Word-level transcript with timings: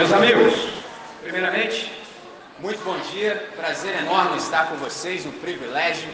Meus 0.00 0.14
amigos, 0.14 0.54
primeiramente, 1.22 1.92
muito 2.58 2.82
bom 2.82 2.96
dia, 3.12 3.50
prazer 3.54 3.94
enorme 3.98 4.38
estar 4.38 4.68
com 4.68 4.76
vocês, 4.76 5.26
um 5.26 5.30
privilégio, 5.30 6.08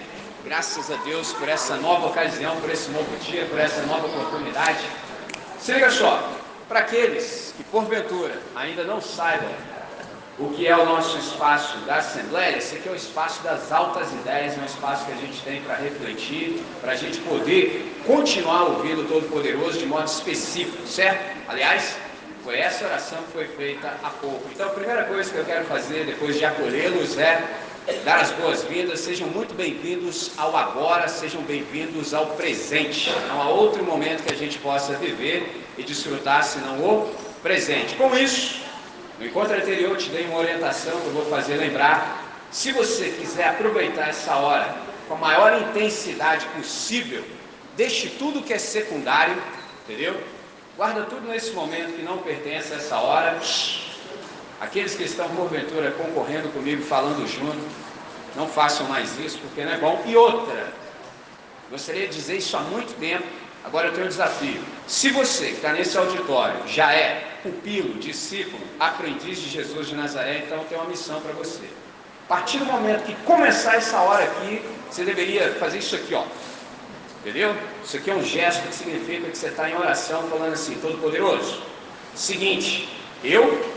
graças 0.45 0.90
a 0.90 0.97
Deus 1.04 1.33
por 1.35 1.49
essa 1.49 1.77
nova 1.77 2.09
ocasião, 2.09 2.61
por 2.61 2.69
esse 2.69 2.91
novo 2.91 3.17
dia, 3.19 3.45
por 3.45 3.61
essa 3.61 3.83
nova 3.83 4.09
oportunidade. 4.09 4.80
Se 5.61 5.72
liga 5.72 5.88
só, 5.88 6.33
para 6.67 6.80
aqueles 6.80 7.54
que 7.57 7.62
porventura 7.62 8.37
ainda 8.57 8.83
não 8.83 9.01
saibam 9.01 9.53
o 10.37 10.51
que 10.51 10.66
é 10.66 10.76
o 10.76 10.84
nosso 10.84 11.16
espaço 11.19 11.79
da 11.87 11.98
Assembleia, 11.98 12.57
esse 12.57 12.75
aqui 12.75 12.89
é 12.89 12.93
o 12.93 12.97
espaço 12.97 13.40
das 13.44 13.71
altas 13.71 14.12
ideias, 14.12 14.58
é 14.58 14.62
um 14.62 14.66
espaço 14.66 15.07
que 15.07 15.12
a 15.12 15.16
gente 15.16 15.40
tem 15.43 15.62
para 15.62 15.76
refletir, 15.76 16.61
para 16.80 16.91
a 16.91 16.97
gente 16.97 17.21
poder 17.21 18.03
continuar 18.05 18.65
ouvindo 18.65 19.03
o 19.03 19.05
Todo-Poderoso 19.05 19.79
de 19.79 19.87
modo 19.87 20.07
específico, 20.07 20.84
certo? 20.89 21.37
Aliás, 21.47 21.97
foi 22.47 22.61
essa 22.61 22.85
oração 22.85 23.19
que 23.25 23.33
foi 23.33 23.49
feita 23.49 23.99
há 24.05 24.09
pouco. 24.09 24.49
Então, 24.55 24.69
a 24.69 24.71
primeira 24.71 25.03
coisa 25.03 25.29
que 25.29 25.37
eu 25.37 25.45
quero 25.45 25.65
fazer, 25.65 26.07
depois 26.07 26.39
de 26.39 26.45
acolhê-los, 26.45 27.19
é 27.19 27.43
dar 28.05 28.21
as 28.21 28.31
boas-vindas. 28.31 29.01
Sejam 29.01 29.27
muito 29.27 29.53
bem-vindos 29.53 30.31
ao 30.37 30.57
agora, 30.57 31.09
sejam 31.09 31.43
bem-vindos 31.43 32.15
ao 32.15 32.25
presente. 32.37 33.13
Não 33.27 33.43
há 33.43 33.49
outro 33.49 33.83
momento 33.83 34.23
que 34.23 34.33
a 34.33 34.37
gente 34.37 34.61
possa 34.61 34.93
viver 34.95 35.61
e 35.77 35.83
desfrutar 35.83 36.45
senão 36.45 36.79
o 36.79 37.13
presente. 37.43 37.97
Com 37.97 38.17
isso, 38.17 38.61
no 39.19 39.27
encontro 39.27 39.57
anterior 39.57 39.91
eu 39.91 39.97
te 39.97 40.09
dei 40.11 40.25
uma 40.27 40.39
orientação 40.39 41.01
que 41.01 41.07
eu 41.09 41.13
vou 41.15 41.27
fazer 41.27 41.57
lembrar. 41.57 42.47
Se 42.53 42.71
você 42.71 43.09
quiser 43.09 43.49
aproveitar 43.49 44.11
essa 44.11 44.37
hora 44.37 44.73
com 45.09 45.15
a 45.15 45.19
maior 45.19 45.63
intensidade 45.63 46.47
possível, 46.57 47.25
deixe 47.77 48.09
tudo 48.09 48.41
que 48.41 48.53
é 48.53 48.59
secundário, 48.59 49.37
entendeu? 49.83 50.17
Guarda 50.77 51.05
tudo 51.05 51.27
nesse 51.27 51.53
momento 51.53 51.97
que 51.97 52.03
não 52.03 52.19
pertence 52.19 52.75
a 52.75 52.77
essa 52.77 52.98
hora. 52.98 53.41
Aqueles 54.60 54.95
que 54.95 55.05
estão 55.05 55.27
porventura 55.30 55.91
concorrendo 55.93 56.51
comigo, 56.51 56.82
falando 56.82 57.27
junto, 57.27 57.59
não 58.37 58.46
façam 58.46 58.87
mais 58.87 59.19
isso 59.19 59.38
porque 59.38 59.65
não 59.65 59.73
é 59.73 59.79
bom. 59.79 60.02
E 60.04 60.15
outra, 60.15 60.71
gostaria 61.71 62.07
de 62.07 62.15
dizer 62.15 62.37
isso 62.37 62.54
há 62.59 62.60
muito 62.60 62.95
tempo, 63.01 63.24
agora 63.65 63.87
eu 63.88 63.95
tenho 63.95 64.04
um 64.04 64.10
desafio. 64.10 64.62
Se 64.86 65.10
você 65.10 65.47
que 65.47 65.54
está 65.54 65.72
nesse 65.72 65.97
auditório 65.97 66.69
já 66.69 66.92
é 66.92 67.27
pupilo, 67.42 67.94
discípulo, 67.94 68.62
aprendiz 68.78 69.38
de 69.38 69.48
Jesus 69.48 69.88
de 69.88 69.94
Nazaré, 69.94 70.42
então 70.47 70.62
tem 70.64 70.77
uma 70.77 70.88
missão 70.88 71.22
para 71.22 71.32
você. 71.32 71.64
A 72.27 72.28
partir 72.28 72.58
do 72.58 72.66
momento 72.66 73.04
que 73.04 73.14
começar 73.24 73.77
essa 73.77 73.98
hora 74.00 74.24
aqui, 74.24 74.62
você 74.91 75.04
deveria 75.04 75.54
fazer 75.54 75.78
isso 75.78 75.97
aqui, 75.97 76.12
ó. 76.12 76.24
Entendeu? 77.27 77.56
Isso 77.84 77.96
aqui 77.96 78.08
é 78.08 78.14
um 78.14 78.22
gesto 78.22 78.69
que 78.69 78.72
significa 78.72 79.28
que 79.28 79.36
você 79.36 79.48
está 79.48 79.69
em 79.69 79.74
oração 79.74 80.22
falando 80.28 80.52
assim, 80.52 80.77
todo 80.77 80.96
poderoso. 81.00 81.60
Seguinte, 82.14 82.88
eu 83.24 83.69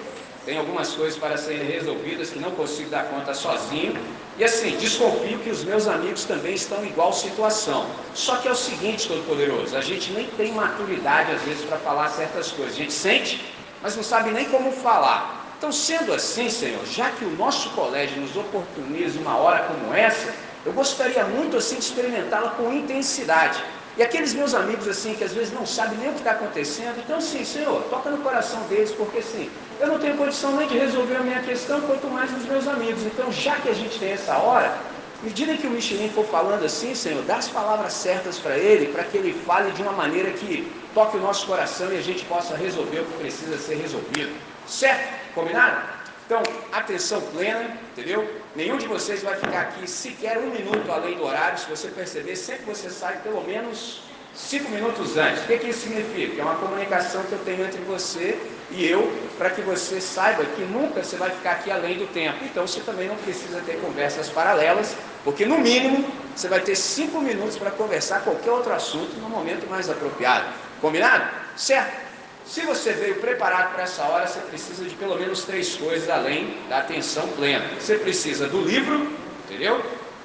tenho 0.45 0.59
algumas 0.59 0.93
coisas 0.93 1.17
para 1.17 1.35
serem 1.35 1.65
resolvidas 1.65 2.29
que 2.29 2.37
não 2.37 2.51
consigo 2.51 2.91
dar 2.91 3.05
conta 3.05 3.33
sozinho. 3.33 3.99
E 4.37 4.43
assim, 4.43 4.77
desconfio 4.77 5.39
que 5.39 5.49
os 5.49 5.63
meus 5.63 5.87
amigos 5.87 6.25
também 6.25 6.53
estão 6.53 6.85
em 6.85 6.89
igual 6.89 7.11
situação. 7.11 7.87
Só 8.13 8.35
que 8.35 8.47
é 8.47 8.51
o 8.51 8.55
seguinte, 8.55 9.07
Todo-Poderoso, 9.07 9.75
a 9.75 9.81
gente 9.81 10.11
nem 10.11 10.27
tem 10.27 10.51
maturidade 10.53 11.31
às 11.31 11.41
vezes 11.41 11.65
para 11.65 11.79
falar 11.79 12.07
certas 12.09 12.51
coisas. 12.51 12.75
A 12.75 12.77
gente 12.77 12.93
sente, 12.93 13.43
mas 13.81 13.95
não 13.95 14.03
sabe 14.03 14.29
nem 14.29 14.45
como 14.45 14.71
falar. 14.71 15.55
Então, 15.57 15.71
sendo 15.71 16.13
assim, 16.13 16.51
Senhor, 16.51 16.85
já 16.85 17.09
que 17.09 17.25
o 17.25 17.31
nosso 17.31 17.71
colégio 17.71 18.21
nos 18.21 18.35
oportuniza 18.35 19.19
uma 19.19 19.37
hora 19.37 19.63
como 19.63 19.91
essa, 19.91 20.35
eu 20.65 20.73
gostaria 20.73 21.23
muito 21.25 21.57
assim 21.57 21.75
de 21.75 21.83
experimentá-la 21.83 22.51
com 22.51 22.71
intensidade. 22.73 23.63
E 23.97 24.03
aqueles 24.03 24.33
meus 24.33 24.53
amigos 24.53 24.87
assim 24.87 25.13
que 25.13 25.23
às 25.23 25.33
vezes 25.33 25.51
não 25.51 25.65
sabem 25.65 25.97
nem 25.97 26.09
o 26.09 26.13
que 26.13 26.19
está 26.19 26.31
acontecendo, 26.31 26.99
então 26.99 27.19
sim, 27.19 27.43
Senhor, 27.43 27.81
toca 27.89 28.09
no 28.09 28.19
coração 28.19 28.61
deles, 28.69 28.91
porque 28.91 29.21
sim, 29.21 29.49
eu 29.79 29.87
não 29.87 29.99
tenho 29.99 30.15
condição 30.15 30.55
nem 30.55 30.67
de 30.67 30.77
resolver 30.77 31.15
a 31.15 31.19
minha 31.21 31.41
questão, 31.41 31.81
quanto 31.81 32.07
mais 32.07 32.31
dos 32.31 32.45
meus 32.45 32.67
amigos. 32.67 33.03
Então, 33.03 33.31
já 33.31 33.55
que 33.57 33.69
a 33.69 33.73
gente 33.73 33.99
tem 33.99 34.11
essa 34.11 34.37
hora, 34.37 34.73
medida 35.21 35.55
que 35.55 35.67
o 35.67 35.69
Michelin 35.69 36.09
for 36.09 36.25
falando 36.25 36.63
assim, 36.63 36.95
Senhor, 36.95 37.21
dá 37.23 37.37
as 37.37 37.49
palavras 37.49 37.91
certas 37.91 38.37
para 38.37 38.57
ele, 38.57 38.87
para 38.87 39.03
que 39.03 39.17
ele 39.17 39.33
fale 39.45 39.71
de 39.71 39.81
uma 39.81 39.91
maneira 39.91 40.31
que 40.31 40.71
toque 40.93 41.17
o 41.17 41.19
nosso 41.19 41.45
coração 41.45 41.91
e 41.91 41.97
a 41.97 42.01
gente 42.01 42.23
possa 42.25 42.55
resolver 42.55 42.99
o 42.99 43.05
que 43.05 43.17
precisa 43.17 43.57
ser 43.57 43.75
resolvido. 43.75 44.33
Certo? 44.65 45.33
Combinado? 45.33 45.98
Então, 46.29 46.43
atenção 46.71 47.19
plena, 47.21 47.75
entendeu? 47.91 48.23
Nenhum 48.55 48.77
de 48.77 48.85
vocês 48.85 49.23
vai 49.23 49.33
ficar 49.33 49.61
aqui 49.61 49.89
sequer 49.89 50.37
um 50.37 50.51
minuto 50.51 50.91
além 50.91 51.15
do 51.15 51.25
horário. 51.25 51.57
Se 51.57 51.67
você 51.67 51.87
perceber, 51.87 52.35
sempre 52.35 52.65
você 52.65 52.87
sai 52.91 53.17
pelo 53.23 53.41
menos 53.41 54.03
cinco 54.35 54.69
minutos 54.69 55.17
antes. 55.17 55.41
O 55.41 55.47
que, 55.47 55.57
que 55.57 55.69
isso 55.69 55.87
significa? 55.87 56.39
É 56.39 56.45
uma 56.45 56.53
comunicação 56.57 57.23
que 57.23 57.31
eu 57.31 57.39
tenho 57.39 57.65
entre 57.65 57.81
você 57.81 58.37
e 58.69 58.85
eu, 58.85 59.11
para 59.39 59.49
que 59.49 59.61
você 59.61 59.99
saiba 59.99 60.45
que 60.45 60.61
nunca 60.61 61.03
você 61.03 61.15
vai 61.15 61.31
ficar 61.31 61.53
aqui 61.53 61.71
além 61.71 61.97
do 61.97 62.05
tempo. 62.13 62.37
Então 62.45 62.67
você 62.67 62.81
também 62.81 63.07
não 63.07 63.15
precisa 63.15 63.59
ter 63.61 63.81
conversas 63.81 64.29
paralelas, 64.29 64.95
porque 65.23 65.47
no 65.47 65.57
mínimo 65.57 66.05
você 66.35 66.47
vai 66.47 66.59
ter 66.59 66.75
cinco 66.75 67.21
minutos 67.21 67.57
para 67.57 67.71
conversar 67.71 68.21
qualquer 68.21 68.51
outro 68.51 68.71
assunto 68.71 69.15
no 69.19 69.29
momento 69.29 69.67
mais 69.67 69.89
apropriado. 69.89 70.45
Combinado? 70.79 71.27
Certo? 71.57 72.08
Se 72.49 72.61
você 72.61 72.93
veio 72.93 73.17
preparado 73.17 73.73
para 73.73 73.83
essa 73.83 74.01
hora, 74.05 74.25
você 74.25 74.39
precisa 74.39 74.83
de 74.83 74.95
pelo 74.95 75.15
menos 75.15 75.43
três 75.43 75.75
coisas 75.75 76.09
além 76.09 76.57
da 76.67 76.79
atenção 76.79 77.27
plena. 77.27 77.63
Você 77.79 77.95
precisa 77.95 78.47
do 78.47 78.59
livro, 78.63 79.07
entendeu? 79.45 79.79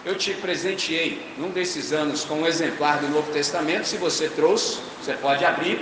Eu 0.06 0.14
te 0.14 0.32
presenteei 0.32 1.22
num 1.36 1.50
desses 1.50 1.92
anos 1.92 2.24
com 2.24 2.36
um 2.36 2.46
exemplar 2.46 2.98
do 2.98 3.08
Novo 3.08 3.30
Testamento. 3.30 3.84
Se 3.84 3.98
você 3.98 4.30
trouxe, 4.30 4.80
você 5.02 5.12
pode 5.12 5.44
abrir, 5.44 5.78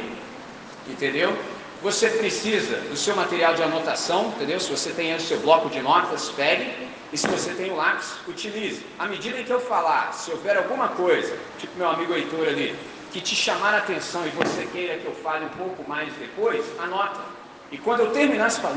entendeu? 0.89 1.33
Você 1.81 2.09
precisa 2.09 2.77
do 2.91 2.97
seu 2.97 3.15
material 3.15 3.55
de 3.55 3.63
anotação, 3.63 4.33
entendeu? 4.35 4.59
Se 4.59 4.69
você 4.69 4.91
tem 4.91 5.15
o 5.15 5.21
seu 5.21 5.39
bloco 5.39 5.71
de 5.71 5.81
notas, 5.81 6.29
pegue. 6.31 6.89
E 7.13 7.17
se 7.17 7.29
você 7.29 7.55
tem 7.55 7.71
o 7.71 7.77
lápis, 7.77 8.15
utilize. 8.27 8.85
À 8.99 9.07
medida 9.07 9.39
em 9.39 9.45
que 9.45 9.53
eu 9.53 9.61
falar, 9.61 10.13
se 10.13 10.33
houver 10.33 10.57
alguma 10.57 10.89
coisa, 10.89 11.37
tipo 11.57 11.79
meu 11.79 11.89
amigo 11.89 12.13
Heitor 12.13 12.49
ali, 12.49 12.77
que 13.13 13.21
te 13.21 13.37
chamar 13.37 13.75
a 13.75 13.79
atenção 13.79 14.27
e 14.27 14.31
você 14.31 14.67
queira 14.73 14.97
que 14.99 15.05
eu 15.05 15.15
fale 15.15 15.45
um 15.45 15.51
pouco 15.51 15.89
mais 15.89 16.13
depois, 16.15 16.65
anota. 16.79 17.21
E 17.71 17.79
quando 17.79 18.01
eu 18.01 18.11
terminar, 18.11 18.51
você 18.51 18.61
fala, 18.61 18.77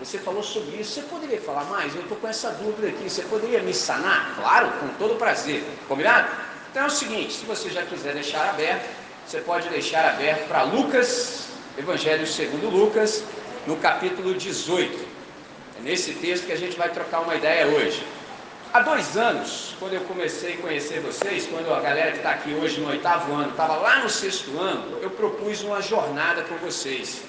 você 0.00 0.18
falou 0.18 0.42
sobre 0.42 0.76
isso, 0.76 0.92
você 0.92 1.02
poderia 1.02 1.40
falar 1.40 1.64
mais? 1.64 1.94
Eu 1.94 2.02
estou 2.02 2.16
com 2.16 2.28
essa 2.28 2.50
dúvida 2.50 2.88
aqui, 2.88 3.10
você 3.10 3.22
poderia 3.22 3.60
me 3.62 3.74
sanar? 3.74 4.34
Claro, 4.36 4.70
com 4.80 4.88
todo 4.98 5.16
prazer. 5.16 5.64
Combinado? 5.88 6.28
Então 6.70 6.84
é 6.84 6.86
o 6.86 6.90
seguinte, 6.90 7.32
se 7.32 7.44
você 7.46 7.68
já 7.70 7.82
quiser 7.82 8.14
deixar 8.14 8.48
aberto, 8.50 8.88
você 9.26 9.40
pode 9.40 9.68
deixar 9.68 10.08
aberto 10.08 10.46
para 10.48 10.62
Lucas, 10.62 11.48
Evangelho 11.76 12.26
segundo 12.26 12.68
Lucas, 12.68 13.24
no 13.66 13.76
capítulo 13.76 14.34
18. 14.34 15.06
É 15.78 15.82
nesse 15.82 16.12
texto 16.14 16.46
que 16.46 16.52
a 16.52 16.56
gente 16.56 16.76
vai 16.76 16.90
trocar 16.90 17.20
uma 17.20 17.34
ideia 17.34 17.66
hoje. 17.66 18.04
Há 18.70 18.80
dois 18.80 19.16
anos, 19.16 19.74
quando 19.80 19.94
eu 19.94 20.02
comecei 20.02 20.54
a 20.54 20.56
conhecer 20.58 21.00
vocês, 21.00 21.46
quando 21.46 21.72
a 21.72 21.80
galera 21.80 22.10
que 22.10 22.18
está 22.18 22.32
aqui 22.32 22.52
hoje 22.52 22.78
no 22.78 22.90
oitavo 22.90 23.32
ano 23.32 23.48
estava 23.48 23.76
lá 23.76 24.00
no 24.00 24.10
sexto 24.10 24.58
ano, 24.58 24.98
eu 25.00 25.08
propus 25.08 25.62
uma 25.62 25.80
jornada 25.80 26.42
com 26.42 26.54
vocês. 26.56 27.22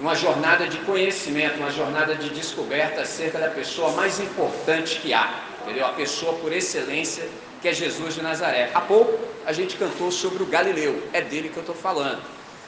Uma 0.00 0.14
jornada 0.14 0.66
de 0.66 0.78
conhecimento, 0.78 1.58
uma 1.58 1.70
jornada 1.70 2.14
de 2.14 2.30
descoberta 2.30 3.02
acerca 3.02 3.38
da 3.38 3.50
pessoa 3.50 3.90
mais 3.92 4.18
importante 4.20 4.98
que 5.00 5.12
há, 5.12 5.34
entendeu? 5.62 5.84
A 5.84 5.92
pessoa 5.92 6.32
por 6.38 6.50
excelência 6.50 7.28
que 7.60 7.68
é 7.68 7.74
Jesus 7.74 8.14
de 8.14 8.22
Nazaré. 8.22 8.70
Há 8.72 8.80
pouco 8.80 9.18
a 9.44 9.52
gente 9.52 9.76
cantou 9.76 10.10
sobre 10.10 10.42
o 10.42 10.46
Galileu, 10.46 11.02
é 11.12 11.20
dele 11.20 11.50
que 11.50 11.58
eu 11.58 11.62
estou 11.62 11.76
falando. 11.76 12.22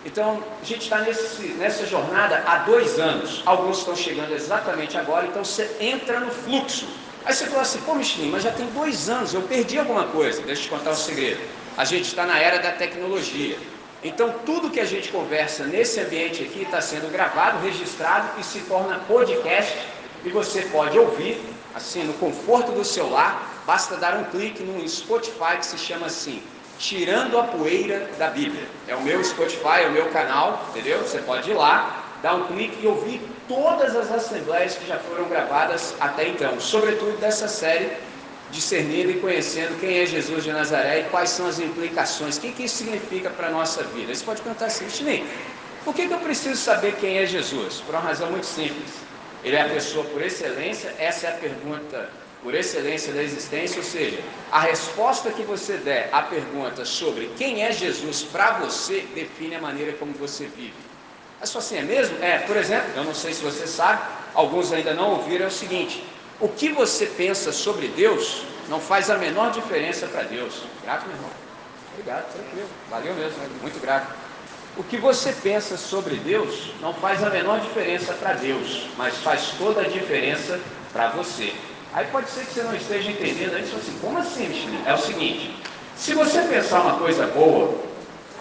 Então, 0.05 0.45
a 0.61 0.65
gente 0.65 0.83
está 0.83 0.99
nessa 1.01 1.87
jornada 1.87 2.45
há 2.47 2.59
dois 2.59 2.99
anos. 2.99 3.43
Alguns 3.47 3.79
estão 3.79 3.97
chegando 3.97 4.35
exatamente 4.35 4.99
agora, 4.99 5.27
então 5.27 5.43
você 5.43 5.71
entra 5.81 6.21
no 6.21 6.31
fluxo 6.31 6.87
Aí 7.29 7.35
você 7.35 7.45
fala 7.45 7.61
assim, 7.61 7.79
pô 7.83 7.95
Michelin, 7.95 8.31
mas 8.31 8.43
já 8.43 8.51
tem 8.51 8.65
dois 8.69 9.11
anos, 9.11 9.35
eu 9.35 9.43
perdi 9.43 9.79
alguma 9.79 10.05
coisa. 10.05 10.41
Deixa 10.41 10.63
eu 10.63 10.65
te 10.65 10.71
contar 10.71 10.93
um 10.93 10.97
segredo. 10.97 11.39
A 11.77 11.85
gente 11.85 12.07
está 12.07 12.25
na 12.25 12.39
era 12.39 12.59
da 12.59 12.73
tecnologia. 12.73 13.59
Então 14.03 14.35
tudo 14.47 14.71
que 14.71 14.81
a 14.81 14.87
gente 14.87 15.11
conversa 15.11 15.65
nesse 15.65 16.01
ambiente 16.01 16.43
aqui 16.43 16.63
está 16.63 16.81
sendo 16.81 17.13
gravado, 17.13 17.59
registrado 17.63 18.41
e 18.41 18.43
se 18.43 18.61
torna 18.61 19.01
podcast 19.01 19.77
e 20.25 20.31
você 20.31 20.63
pode 20.63 20.99
ouvir 20.99 21.39
assim 21.75 22.03
no 22.03 22.15
conforto 22.15 22.73
do 22.73 22.83
seu 22.83 23.11
lar. 23.11 23.63
Basta 23.67 23.99
dar 23.99 24.17
um 24.17 24.25
clique 24.25 24.63
no 24.63 24.89
Spotify 24.89 25.59
que 25.59 25.67
se 25.67 25.77
chama 25.77 26.07
assim, 26.07 26.43
Tirando 26.79 27.39
a 27.39 27.43
Poeira 27.43 28.09
da 28.19 28.29
Bíblia. 28.31 28.67
É 28.87 28.95
o 28.95 29.03
meu 29.03 29.23
Spotify, 29.23 29.83
é 29.83 29.89
o 29.89 29.93
meu 29.93 30.09
canal, 30.09 30.65
entendeu? 30.71 31.01
Você 31.01 31.19
pode 31.19 31.51
ir 31.51 31.55
lá, 31.55 32.08
dar 32.23 32.35
um 32.35 32.47
clique 32.47 32.83
e 32.83 32.87
ouvir 32.87 33.21
todas 33.47 33.95
as 33.97 34.11
assembleias 34.11 34.77
que 34.77 34.87
já 34.87 34.99
foram 34.99 35.29
gravadas 35.29 35.95
até 36.01 36.29
então, 36.29 36.59
sobretudo 36.61 37.19
dessa 37.19 37.49
série 37.49 37.91
discernindo 38.51 39.11
e 39.11 39.21
conhecendo 39.21 39.79
quem 39.79 39.99
é 39.99 40.07
Jesus 40.07 40.45
de 40.45 40.53
Nazaré 40.53 41.01
e 41.01 41.05
quais 41.05 41.31
são 41.31 41.47
as 41.47 41.59
implicações, 41.59 42.37
o 42.37 42.41
que, 42.41 42.53
que 42.53 42.65
isso 42.65 42.77
significa 42.77 43.29
para 43.31 43.49
a 43.49 43.51
nossa 43.51 43.83
vida. 43.83 44.15
Você 44.15 44.25
pode 44.25 44.41
perguntar 44.41 44.67
assim, 44.67 44.89
Chinei, 44.89 45.27
por 45.85 45.95
que, 45.95 46.07
que 46.07 46.15
eu 46.15 46.19
preciso 46.19 46.57
saber 46.57 46.95
quem 46.97 47.19
é 47.19 47.27
Jesus? 47.27 47.81
Por 47.81 47.95
uma 47.95 48.03
razão 48.03 48.31
muito 48.31 48.47
simples. 48.47 48.91
Ele 49.45 49.55
é 49.55 49.63
a 49.63 49.69
pessoa 49.69 50.05
por 50.07 50.23
excelência, 50.23 50.95
essa 50.99 51.27
é 51.27 51.31
a 51.31 51.35
pergunta 51.35 52.11
por 52.43 52.55
excelência 52.55 53.13
da 53.13 53.23
existência, 53.23 53.79
ou 53.79 53.85
seja, 53.85 54.19
a 54.51 54.61
resposta 54.61 55.31
que 55.31 55.43
você 55.43 55.77
der 55.77 56.09
à 56.13 56.23
pergunta 56.23 56.85
sobre 56.85 57.31
quem 57.37 57.65
é 57.65 57.73
Jesus 57.73 58.23
para 58.23 58.59
você 58.59 59.07
define 59.15 59.57
a 59.57 59.61
maneira 59.61 59.93
como 59.95 60.13
você 60.15 60.47
vive. 60.47 60.88
Fala 61.41 61.65
assim, 61.65 61.77
é 61.77 61.83
mesmo? 61.83 62.23
É, 62.23 62.39
por 62.39 62.57
exemplo, 62.57 62.91
eu 62.97 63.05
não 63.05 63.15
sei 63.15 63.33
se 63.33 63.43
você 63.43 63.67
sabe, 63.67 64.03
alguns 64.35 64.73
ainda 64.73 64.93
não 64.93 65.13
ouviram, 65.13 65.45
é 65.45 65.49
o 65.49 65.53
seguinte: 65.53 66.05
o 66.41 66.49
que 66.49 66.71
você 66.71 67.07
pensa 67.07 67.53
sobre 67.53 67.89
Deus 67.89 68.43
não 68.69 68.81
faz 68.81 69.09
a 69.09 69.17
menor 69.17 69.53
diferença 69.53 70.07
para 70.07 70.23
Deus. 70.25 70.63
Grato, 70.83 71.07
meu 71.07 71.15
irmão. 71.15 71.31
Obrigado, 71.93 72.33
tranquilo. 72.33 72.69
Valeu 72.91 73.15
mesmo, 73.15 73.39
muito 73.63 73.81
grato. 73.81 74.15
O 74.77 74.85
que 74.85 74.97
você 74.97 75.33
pensa 75.33 75.77
sobre 75.77 76.17
Deus 76.17 76.73
não 76.81 76.93
faz 76.95 77.23
a 77.25 77.31
menor 77.31 77.61
diferença 77.61 78.13
para 78.15 78.35
Deus, 78.35 78.87
mas 78.97 79.17
faz 79.19 79.53
toda 79.59 79.81
a 79.81 79.89
diferença 79.89 80.61
para 80.93 81.09
você. 81.09 81.53
Aí 81.93 82.07
pode 82.07 82.31
ser 82.31 82.45
que 82.45 82.53
você 82.53 82.63
não 82.63 82.75
esteja 82.75 83.11
entendendo, 83.11 83.55
aí 83.55 83.65
você 83.65 83.77
assim, 83.77 83.99
como 84.01 84.19
assim, 84.19 84.49
Michele? 84.49 84.81
É 84.85 84.95
o 84.95 84.99
seguinte, 84.99 85.57
se 85.97 86.15
você 86.15 86.43
pensar 86.43 86.83
uma 86.83 86.99
coisa 86.99 87.27
boa 87.27 87.88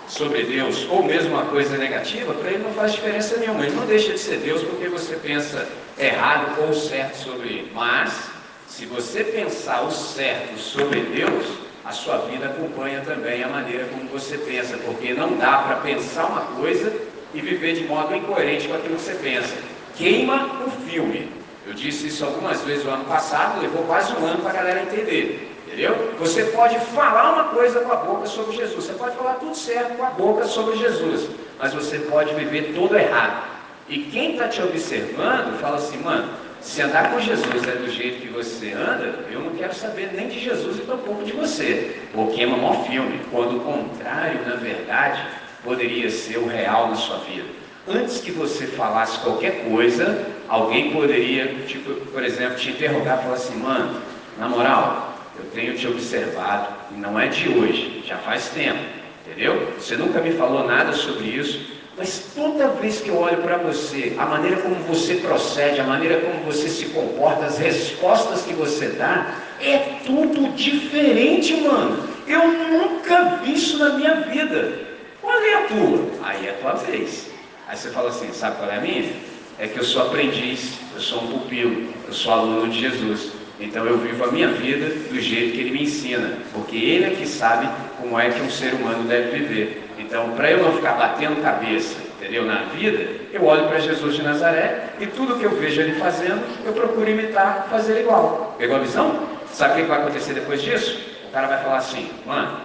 sobre 0.07 0.43
Deus, 0.43 0.87
ou 0.89 1.03
mesmo 1.03 1.33
uma 1.33 1.45
coisa 1.45 1.77
negativa, 1.77 2.33
para 2.33 2.51
ele 2.51 2.63
não 2.63 2.73
faz 2.73 2.93
diferença 2.93 3.37
nenhuma. 3.37 3.65
Ele 3.65 3.75
não 3.75 3.85
deixa 3.85 4.13
de 4.13 4.19
ser 4.19 4.37
Deus 4.37 4.63
porque 4.63 4.87
você 4.87 5.15
pensa 5.15 5.67
errado 5.97 6.61
ou 6.65 6.73
certo 6.73 7.15
sobre 7.15 7.47
ele. 7.47 7.71
Mas, 7.73 8.29
se 8.67 8.85
você 8.85 9.23
pensar 9.23 9.83
o 9.83 9.91
certo 9.91 10.57
sobre 10.57 11.01
Deus, 11.01 11.45
a 11.83 11.91
sua 11.91 12.17
vida 12.19 12.47
acompanha 12.47 13.01
também 13.01 13.43
a 13.43 13.47
maneira 13.47 13.85
como 13.85 14.07
você 14.09 14.37
pensa, 14.37 14.77
porque 14.77 15.13
não 15.13 15.37
dá 15.37 15.59
para 15.59 15.75
pensar 15.77 16.25
uma 16.25 16.41
coisa 16.59 16.93
e 17.33 17.41
viver 17.41 17.75
de 17.75 17.85
modo 17.85 18.15
incoerente 18.15 18.67
com 18.67 18.75
aquilo 18.75 18.95
que 18.95 19.01
você 19.01 19.15
pensa. 19.15 19.55
Queima 19.95 20.63
o 20.65 20.71
filme. 20.89 21.31
Eu 21.65 21.73
disse 21.73 22.07
isso 22.07 22.23
algumas 22.23 22.61
vezes 22.61 22.85
no 22.85 22.91
ano 22.91 23.05
passado, 23.05 23.61
levou 23.61 23.83
quase 23.83 24.13
um 24.13 24.25
ano 24.25 24.39
para 24.39 24.51
a 24.51 24.53
galera 24.53 24.81
entender. 24.83 25.46
Entendeu? 25.77 26.11
Você 26.17 26.43
pode 26.45 26.75
falar 26.79 27.33
uma 27.33 27.43
coisa 27.49 27.81
com 27.81 27.91
a 27.91 27.97
boca 27.97 28.25
sobre 28.25 28.55
Jesus, 28.55 28.85
você 28.85 28.93
pode 28.93 29.15
falar 29.15 29.35
tudo 29.35 29.55
certo 29.55 29.95
com 29.95 30.03
a 30.03 30.09
boca 30.09 30.45
sobre 30.45 30.75
Jesus, 30.75 31.29
mas 31.59 31.71
você 31.71 31.99
pode 31.99 32.33
viver 32.33 32.73
todo 32.73 32.97
errado. 32.97 33.43
E 33.87 33.99
quem 33.99 34.31
está 34.31 34.47
te 34.47 34.59
observando 34.59 35.59
fala 35.59 35.75
assim, 35.75 35.99
mano, 35.99 36.33
se 36.61 36.81
andar 36.81 37.11
com 37.11 37.19
Jesus 37.19 37.67
é 37.67 37.73
do 37.73 37.91
jeito 37.91 38.21
que 38.21 38.27
você 38.27 38.71
anda, 38.71 39.19
eu 39.29 39.39
não 39.39 39.51
quero 39.51 39.75
saber 39.75 40.09
nem 40.15 40.27
de 40.27 40.39
Jesus 40.39 40.77
e 40.77 40.81
tampouco 40.81 41.23
de 41.23 41.33
você, 41.33 41.95
porque 42.11 42.41
é 42.41 42.47
um 42.47 42.83
filme, 42.85 43.21
quando 43.29 43.57
o 43.57 43.59
contrário, 43.59 44.41
na 44.47 44.55
verdade, 44.55 45.21
poderia 45.63 46.09
ser 46.09 46.39
o 46.39 46.47
real 46.47 46.87
na 46.87 46.95
sua 46.95 47.17
vida. 47.17 47.49
Antes 47.87 48.19
que 48.19 48.31
você 48.31 48.65
falasse 48.65 49.19
qualquer 49.19 49.63
coisa, 49.69 50.25
alguém 50.49 50.91
poderia, 50.91 51.53
tipo, 51.67 51.93
por 52.07 52.23
exemplo, 52.23 52.55
te 52.55 52.71
interrogar 52.71 53.19
e 53.19 53.21
falar 53.21 53.35
assim, 53.35 53.55
mano, 53.59 54.01
na 54.39 54.49
moral, 54.49 55.06
eu 55.39 55.49
tenho 55.53 55.75
te 55.75 55.87
observado, 55.87 56.67
e 56.95 56.99
não 56.99 57.19
é 57.19 57.27
de 57.27 57.49
hoje, 57.49 58.03
já 58.05 58.17
faz 58.17 58.49
tempo, 58.49 58.79
entendeu? 59.25 59.73
Você 59.77 59.95
nunca 59.95 60.19
me 60.21 60.31
falou 60.31 60.65
nada 60.65 60.93
sobre 60.93 61.25
isso, 61.27 61.77
mas 61.97 62.31
toda 62.35 62.67
vez 62.69 63.01
que 63.01 63.09
eu 63.09 63.17
olho 63.17 63.37
para 63.37 63.57
você, 63.57 64.13
a 64.19 64.25
maneira 64.25 64.57
como 64.57 64.75
você 64.75 65.15
procede, 65.15 65.79
a 65.79 65.83
maneira 65.83 66.21
como 66.21 66.43
você 66.45 66.69
se 66.69 66.85
comporta, 66.85 67.45
as 67.45 67.57
respostas 67.57 68.43
que 68.43 68.53
você 68.53 68.89
dá, 68.89 69.33
é 69.59 69.77
tudo 70.05 70.53
diferente, 70.55 71.55
mano. 71.55 72.07
Eu 72.27 72.47
nunca 72.47 73.37
vi 73.37 73.53
isso 73.53 73.79
na 73.79 73.97
minha 73.97 74.13
vida. 74.15 74.79
Qual 75.19 75.41
é 75.41 75.53
a 75.55 75.67
tua? 75.67 76.11
Aí 76.23 76.45
é 76.45 76.51
a 76.51 76.53
tua 76.53 76.73
vez. 76.73 77.31
Aí 77.67 77.75
você 77.75 77.89
fala 77.89 78.09
assim, 78.09 78.31
sabe 78.31 78.57
qual 78.57 78.69
é 78.69 78.77
a 78.77 78.81
minha? 78.81 79.09
É 79.57 79.67
que 79.67 79.79
eu 79.79 79.83
sou 79.83 80.03
aprendiz, 80.03 80.73
eu 80.93 81.01
sou 81.01 81.23
um 81.23 81.27
pupilo, 81.27 81.91
eu 82.05 82.13
sou 82.13 82.31
aluno 82.31 82.71
de 82.71 82.79
Jesus. 82.79 83.31
Então 83.59 83.85
eu 83.85 83.97
vivo 83.97 84.23
a 84.23 84.31
minha 84.31 84.49
vida 84.49 84.87
do 85.09 85.19
jeito 85.19 85.53
que 85.53 85.61
ele 85.61 85.71
me 85.71 85.83
ensina, 85.83 86.37
porque 86.53 86.75
ele 86.75 87.05
é 87.05 87.09
que 87.09 87.25
sabe 87.25 87.67
como 87.99 88.19
é 88.19 88.29
que 88.29 88.41
um 88.41 88.49
ser 88.49 88.73
humano 88.73 89.03
deve 89.03 89.37
viver. 89.39 89.83
Então, 89.97 90.29
para 90.31 90.51
eu 90.51 90.63
não 90.63 90.73
ficar 90.73 90.93
batendo 90.93 91.41
cabeça, 91.41 91.97
entendeu, 92.15 92.45
na 92.45 92.63
vida, 92.65 93.09
eu 93.33 93.43
olho 93.43 93.67
para 93.67 93.79
Jesus 93.79 94.15
de 94.15 94.21
Nazaré 94.21 94.89
e 94.99 95.07
tudo 95.07 95.37
que 95.39 95.43
eu 95.43 95.49
vejo 95.51 95.81
ele 95.81 95.99
fazendo, 95.99 96.41
eu 96.65 96.71
procuro 96.71 97.09
imitar, 97.09 97.67
fazer 97.69 98.01
igual. 98.01 98.55
Pegou 98.57 98.75
a 98.75 98.79
visão? 98.79 99.27
Sabe 99.51 99.73
o 99.73 99.83
que 99.83 99.89
vai 99.89 100.01
acontecer 100.01 100.33
depois 100.33 100.61
disso? 100.61 101.01
O 101.27 101.31
cara 101.31 101.47
vai 101.47 101.63
falar 101.63 101.77
assim, 101.77 102.09
mano, 102.25 102.59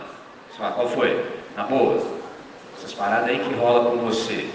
qual 0.56 0.89
foi? 0.91 1.25
Na 1.56 1.65
boa, 1.65 2.03
essas 2.77 2.93
paradas 2.93 3.31
aí 3.31 3.39
que 3.39 3.55
rola 3.55 3.91
com 3.91 3.97
você, 3.99 4.47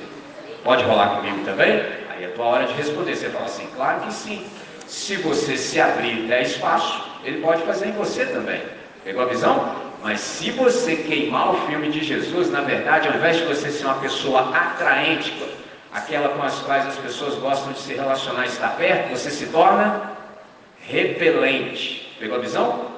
pode 0.64 0.84
rolar 0.84 1.16
comigo 1.16 1.44
também? 1.44 1.82
Aí 2.10 2.24
é 2.24 2.28
a 2.28 2.30
tua 2.30 2.46
hora 2.46 2.68
de 2.68 2.74
responder. 2.74 3.16
Você 3.16 3.30
fala 3.30 3.46
assim, 3.46 3.68
claro 3.76 4.02
que 4.02 4.14
sim. 4.14 4.46
Se 4.88 5.18
você 5.18 5.58
se 5.58 5.82
abrir 5.82 6.28
der 6.28 6.44
espaço, 6.44 7.04
ele 7.24 7.42
pode 7.42 7.62
fazer 7.64 7.88
em 7.88 7.92
você 7.92 8.26
também. 8.26 8.62
Pegou 9.04 9.24
a 9.24 9.26
visão? 9.26 9.76
Mas 10.02 10.22
se 10.22 10.52
você 10.52 10.96
queimar 10.96 11.54
o 11.54 11.68
filme 11.68 11.90
de 11.90 12.04
Jesus, 12.04 12.50
na 12.50 12.62
verdade, 12.62 13.10
ao 13.10 13.16
invés 13.16 13.38
de 13.38 13.44
você 13.44 13.70
ser 13.70 13.86
uma 13.86 13.96
pessoa 13.96 14.56
atraente, 14.56 15.34
aquela 15.94 16.30
com 16.30 16.42
as 16.42 16.60
quais 16.60 16.86
as 16.88 16.96
pessoas 16.96 17.36
gostam 17.36 17.74
de 17.74 17.80
se 17.80 17.94
relacionar 17.94 18.46
e 18.46 18.48
estar 18.48 18.78
perto, 18.78 19.10
você 19.10 19.30
se 19.30 19.48
torna 19.48 20.12
repelente. 20.80 22.16
Pegou 22.20 22.38
a 22.38 22.42
visão? 22.42 22.92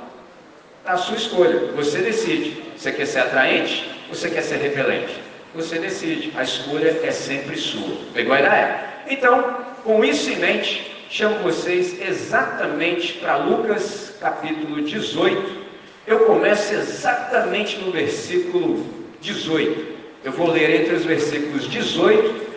Tá 0.83 0.93
a 0.93 0.97
sua 0.97 1.17
escolha. 1.17 1.71
Você 1.75 1.99
decide. 1.99 2.61
Você 2.77 2.91
quer 2.91 3.05
ser 3.07 3.19
atraente? 3.19 3.89
Você 4.09 4.29
quer 4.29 4.43
ser 4.43 4.57
repelente? 4.57 5.19
Você 5.55 5.79
decide. 5.79 6.31
A 6.37 6.43
escolha 6.43 6.99
é 7.03 7.11
sempre 7.11 7.57
sua. 7.57 7.97
Pegou 8.13 8.33
a 8.33 8.39
ideia? 8.39 8.81
Então, 9.09 9.57
com 9.83 10.03
isso 10.05 10.29
em 10.29 10.35
mente, 10.35 10.98
chamo 11.09 11.39
vocês 11.39 11.99
exatamente 11.99 13.13
para 13.13 13.37
Lucas 13.37 14.13
capítulo 14.19 14.81
18. 14.83 15.59
Eu 16.05 16.19
começo 16.25 16.73
exatamente 16.73 17.77
no 17.77 17.91
versículo 17.91 18.85
18. 19.19 19.97
Eu 20.23 20.31
vou 20.31 20.51
ler 20.51 20.81
entre 20.81 20.93
os 20.93 21.05
versículos 21.05 21.67
18 21.67 22.47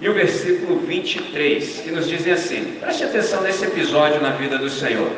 e 0.00 0.08
o 0.08 0.14
versículo 0.14 0.80
23, 0.80 1.80
que 1.80 1.90
nos 1.92 2.08
dizem 2.08 2.32
assim: 2.32 2.76
preste 2.80 3.04
atenção 3.04 3.42
nesse 3.42 3.64
episódio 3.64 4.20
na 4.20 4.30
vida 4.30 4.58
do 4.58 4.68
Senhor. 4.68 5.10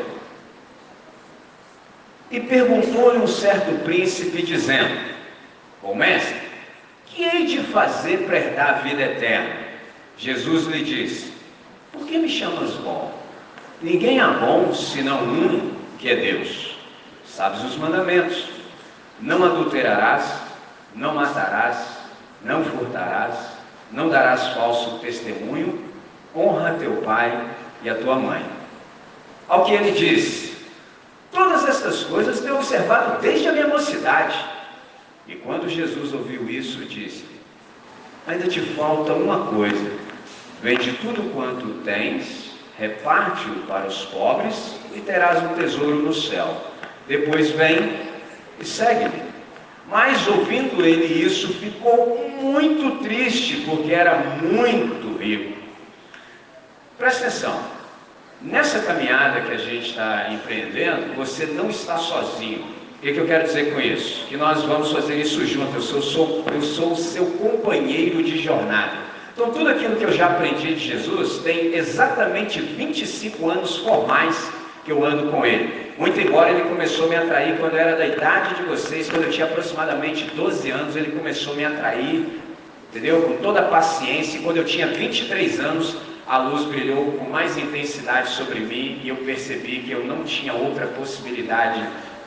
E 2.31 2.39
perguntou-lhe 2.39 3.19
um 3.19 3.27
certo 3.27 3.83
príncipe, 3.85 4.43
dizendo: 4.43 4.95
Bom 5.83 5.95
mestre, 5.95 6.37
que 7.07 7.25
hei 7.25 7.47
de 7.47 7.61
fazer 7.61 8.27
para 8.27 8.37
herdar 8.37 8.69
a 8.69 8.79
vida 8.81 9.03
eterna? 9.03 9.57
Jesus 10.19 10.67
lhe 10.67 10.83
disse: 10.83 11.38
por 11.93 12.07
que 12.07 12.19
me 12.19 12.29
chamas 12.29 12.73
bom? 12.75 13.13
Ninguém 13.81 14.21
há 14.21 14.29
bom 14.29 14.73
senão 14.75 15.23
um, 15.23 15.73
que 15.99 16.09
é 16.09 16.17
Deus. 16.17 16.77
Sabes 17.25 17.63
os 17.65 17.77
mandamentos: 17.77 18.49
não 19.21 19.45
adulterarás, 19.45 20.25
não 20.95 21.15
matarás, 21.15 21.99
não 22.43 22.65
furtarás, 22.65 23.35
não 23.93 24.09
darás 24.09 24.49
falso 24.49 24.99
testemunho, 24.99 25.85
honra 26.35 26.77
teu 26.79 26.97
pai 27.03 27.51
e 27.83 27.89
a 27.89 27.95
tua 27.95 28.17
mãe. 28.17 28.45
Ao 29.49 29.65
que 29.65 29.73
ele 29.73 29.93
disse: 29.93 30.57
Todas 31.33 31.69
estas 31.69 32.05
coisas 32.05 32.41
tenho 32.41 32.57
observado 32.57 33.21
desde 33.21 33.49
a 33.49 33.53
minha 33.53 33.69
mocidade. 33.69 34.37
E 35.27 35.37
quando 35.37 35.69
Jesus 35.69 36.13
ouviu 36.13 36.49
isso, 36.51 36.85
disse: 36.85 37.25
Ainda 38.27 38.47
te 38.49 38.61
falta 38.61 39.13
uma 39.13 39.47
coisa 39.47 39.98
Vende 40.63 40.93
tudo 40.95 41.33
quanto 41.33 41.83
tens, 41.85 42.53
reparte-o 42.79 43.67
para 43.67 43.87
os 43.87 44.05
pobres 44.07 44.75
e 44.95 45.01
terás 45.01 45.43
um 45.43 45.55
tesouro 45.55 45.97
no 45.97 46.13
céu. 46.13 46.73
Depois 47.07 47.51
vem 47.51 48.09
e 48.61 48.65
segue-me. 48.65 49.29
Mas 49.89 50.27
ouvindo 50.29 50.85
ele 50.85 51.25
isso, 51.25 51.49
ficou 51.55 52.31
muito 52.41 53.03
triste, 53.03 53.63
porque 53.65 53.93
era 53.93 54.19
muito 54.43 55.17
rico. 55.19 55.57
Presta 56.99 57.29
atenção, 57.29 57.59
nessa 58.43 58.81
caminhada 58.81 59.41
que 59.43 59.53
a 59.53 59.57
gente 59.57 59.91
está 59.91 60.31
empreendendo, 60.31 61.15
você 61.15 61.47
não 61.47 61.71
está 61.71 61.97
sozinho. 61.97 62.77
O 62.99 63.01
que, 63.01 63.17
eu 63.17 63.27
quero 63.27 63.45
dizer 63.45 63.73
com 63.73 63.81
isso? 63.81 64.27
Que 64.27 64.37
nós 64.37 64.65
vamos 64.65 64.91
fazer 64.91 65.21
isso 65.21 65.47
juntos. 65.47 65.89
Eu 65.91 66.03
sou, 66.03 66.45
eu 66.53 66.63
sou 66.63 66.93
o 66.93 66.97
seu 66.97 67.27
companheiro 67.27 68.23
de 68.25 68.37
jornada. 68.43 68.99
Então, 69.39 69.53
tudo 69.53 69.69
aquilo 69.69 69.95
que 69.95 70.03
eu 70.03 70.11
já 70.11 70.27
aprendi 70.27 70.75
de 70.75 70.81
Jesus 70.81 71.39
tem 71.45 71.73
exatamente 71.73 72.61
25 72.61 73.49
anos 73.49 73.77
formais 73.77 74.51
que 74.85 74.91
eu 74.91 75.05
ando 75.05 75.31
com 75.31 75.47
ele. 75.47 75.95
Muito 75.97 76.21
embora 76.21 76.51
ele 76.51 76.69
começou 76.69 77.07
a 77.07 77.09
me 77.09 77.15
atrair 77.15 77.57
quando 77.57 77.75
eu 77.75 77.79
era 77.79 77.95
da 77.95 78.05
idade 78.05 78.57
de 78.57 78.65
vocês, 78.65 79.09
quando 79.09 79.27
eu 79.27 79.31
tinha 79.31 79.47
aproximadamente 79.47 80.25
12 80.35 80.69
anos, 80.73 80.97
ele 80.97 81.13
começou 81.13 81.53
a 81.53 81.57
me 81.57 81.65
atrair, 81.65 82.27
entendeu? 82.91 83.23
Com 83.23 83.37
toda 83.37 83.61
a 83.61 83.69
paciência. 83.69 84.39
E 84.39 84.43
quando 84.43 84.57
eu 84.57 84.65
tinha 84.65 84.89
23 84.89 85.61
anos, 85.61 85.97
a 86.27 86.39
luz 86.39 86.65
brilhou 86.65 87.13
com 87.13 87.31
mais 87.31 87.57
intensidade 87.57 88.31
sobre 88.31 88.59
mim 88.59 89.01
e 89.05 89.09
eu 89.09 89.19
percebi 89.19 89.83
que 89.83 89.93
eu 89.93 90.05
não 90.05 90.25
tinha 90.25 90.53
outra 90.53 90.89
possibilidade 90.89 91.81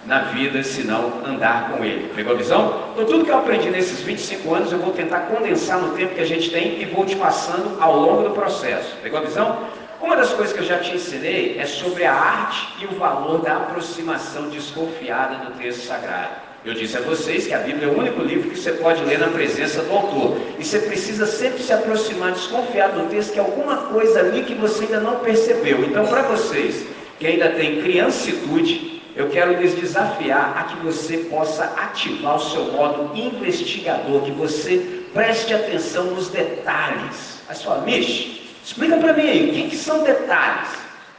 na 0.06 0.20
vida 0.20 0.64
senão 0.64 1.22
andar 1.26 1.72
com 1.72 1.84
Ele. 1.84 2.12
Pegou 2.16 2.34
a 2.34 2.36
visão? 2.36 2.90
Então, 2.94 3.06
tudo 3.06 3.26
que 3.26 3.32
eu 3.32 3.38
aprendi 3.38 3.70
nesses 3.70 4.02
25 4.02 4.54
anos, 4.54 4.72
eu 4.72 4.80
vou 4.80 4.94
tentar 4.94 5.22
condensar 5.22 5.80
no 5.80 5.96
tempo 5.96 6.16
que 6.16 6.22
a 6.22 6.26
gente 6.26 6.50
tem 6.50 6.82
e 6.82 6.86
vou 6.86 7.06
te 7.06 7.16
passando 7.16 7.78
ao 7.80 8.00
longo 8.00 8.30
do 8.30 8.32
processo. 8.32 8.96
Pegou 9.04 9.20
a 9.20 9.24
visão? 9.24 9.60
Uma 10.02 10.16
das 10.16 10.34
coisas 10.34 10.52
que 10.54 10.60
eu 10.60 10.66
já 10.66 10.80
te 10.80 10.96
ensinei 10.96 11.58
é 11.60 11.66
sobre 11.66 12.06
a 12.06 12.14
arte 12.14 12.68
e 12.82 12.86
o 12.86 12.98
valor 12.98 13.42
da 13.42 13.58
aproximação 13.58 14.50
desconfiada 14.50 15.46
do 15.46 15.52
texto 15.60 15.86
sagrado. 15.86 16.52
Eu 16.66 16.74
disse 16.74 16.98
a 16.98 17.02
vocês 17.02 17.48
que 17.48 17.54
a 17.54 17.60
Bíblia 17.60 17.88
é 17.88 17.92
o 17.92 17.98
único 17.98 18.22
livro 18.22 18.50
que 18.50 18.58
você 18.58 18.72
pode 18.72 19.04
ler 19.04 19.20
na 19.20 19.28
presença 19.28 19.82
do 19.82 19.92
autor. 19.92 20.38
E 20.60 20.64
você 20.64 20.80
precisa 20.80 21.26
sempre 21.26 21.62
se 21.62 21.74
aproximar, 21.74 22.34
desconfiar 22.34 22.90
do 22.90 23.10
texto, 23.10 23.34
que 23.34 23.40
é 23.40 23.42
alguma 23.42 23.78
coisa 23.78 24.20
ali 24.20 24.44
que 24.44 24.54
você 24.54 24.84
ainda 24.84 25.00
não 25.00 25.20
percebeu. 25.20 25.84
Então, 25.84 26.06
para 26.06 26.22
vocês 26.24 26.86
que 27.20 27.26
ainda 27.26 27.50
têm 27.50 27.82
criancitude, 27.82 29.01
eu 29.16 29.30
quero 29.30 29.60
lhes 29.60 29.76
desafiar 29.76 30.58
a 30.58 30.64
que 30.64 30.76
você 30.78 31.18
possa 31.30 31.66
ativar 31.66 32.38
o 32.38 32.40
seu 32.40 32.66
modo 32.72 33.18
investigador, 33.18 34.22
que 34.22 34.32
você 34.32 35.04
preste 35.14 35.54
atenção 35.54 36.06
nos 36.06 36.30
detalhes. 36.30 37.42
Você 37.48 37.64
fala, 37.64 37.82
Mish, 37.82 38.42
explica 38.64 38.98
para 38.98 39.14
mim 39.14 39.30
aí, 39.30 39.50
o 39.50 39.54
que, 39.54 39.70
que 39.70 39.78
são 39.78 40.04
detalhes? 40.04 40.70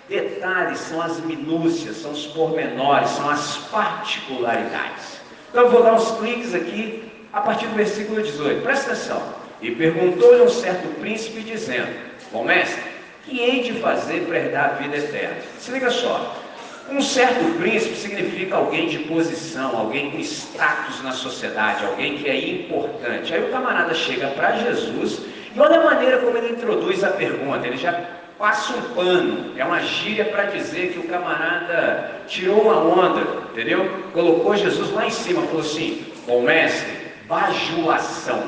Detalhes 0.09 0.79
são 0.79 1.01
as 1.01 1.21
minúcias, 1.21 1.97
são 1.97 2.13
os 2.13 2.27
pormenores, 2.27 3.11
são 3.11 3.29
as 3.29 3.59
particularidades. 3.71 5.21
Então 5.51 5.65
eu 5.65 5.71
vou 5.71 5.83
dar 5.83 5.95
uns 5.95 6.11
cliques 6.19 6.55
aqui 6.55 7.11
a 7.33 7.41
partir 7.41 7.67
do 7.67 7.75
versículo 7.75 8.23
18. 8.23 8.63
Presta 8.63 8.93
atenção. 8.93 9.23
E 9.61 9.71
perguntou-lhe 9.71 10.43
um 10.43 10.49
certo 10.49 10.89
príncipe, 11.01 11.41
dizendo: 11.43 11.89
Bom 12.33 12.45
mestre, 12.45 12.83
que 13.25 13.39
hei 13.39 13.63
de 13.63 13.75
fazer 13.75 14.27
para 14.27 14.39
herdar 14.39 14.71
a 14.71 14.73
vida 14.75 14.97
eterna? 14.97 15.37
Se 15.59 15.71
liga 15.71 15.91
só. 15.91 16.42
Um 16.91 17.01
certo 17.01 17.59
príncipe 17.59 17.97
significa 17.97 18.57
alguém 18.57 18.89
de 18.89 18.99
posição, 19.01 19.77
alguém 19.77 20.11
com 20.11 20.19
status 20.19 21.03
na 21.03 21.13
sociedade, 21.13 21.85
alguém 21.85 22.19
que 22.19 22.29
é 22.29 22.37
importante. 22.37 23.33
Aí 23.33 23.43
o 23.43 23.51
camarada 23.51 23.95
chega 23.95 24.29
para 24.29 24.57
Jesus 24.59 25.21
e 25.55 25.61
olha 25.61 25.81
a 25.81 25.85
maneira 25.85 26.19
como 26.19 26.37
ele 26.37 26.53
introduz 26.53 27.05
a 27.05 27.11
pergunta. 27.11 27.67
Ele 27.67 27.77
já 27.77 27.99
passa 28.39 28.75
um 28.75 28.83
pano, 28.95 29.53
é 29.57 29.65
uma 29.65 29.81
gíria 29.81 30.25
para 30.25 30.45
dizer 30.45 30.93
que 30.93 30.99
o 30.99 31.09
camarada 31.09 32.11
tirou 32.27 32.63
uma 32.63 32.77
onda, 32.77 33.21
entendeu? 33.53 33.89
Colocou 34.13 34.57
Jesus 34.57 34.91
lá 34.93 35.07
em 35.07 35.11
cima, 35.11 35.43
falou 35.43 35.61
assim: 35.61 36.05
Bom 36.27 36.43
mestre, 36.43 36.91
bajulação. 37.29 38.43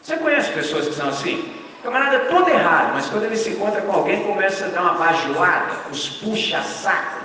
Você 0.00 0.16
conhece 0.16 0.52
pessoas 0.52 0.88
que 0.88 0.94
são 0.94 1.08
assim? 1.08 1.44
Camarada 1.82 2.16
é 2.16 2.18
todo 2.20 2.48
errado, 2.48 2.92
mas 2.94 3.06
quando 3.08 3.24
ele 3.24 3.36
se 3.36 3.50
encontra 3.50 3.80
com 3.80 3.92
alguém, 3.92 4.22
começa 4.22 4.66
a 4.66 4.68
dar 4.68 4.82
uma 4.82 4.94
bajulada, 4.94 5.72
os 5.90 6.08
puxa-saco. 6.08 7.21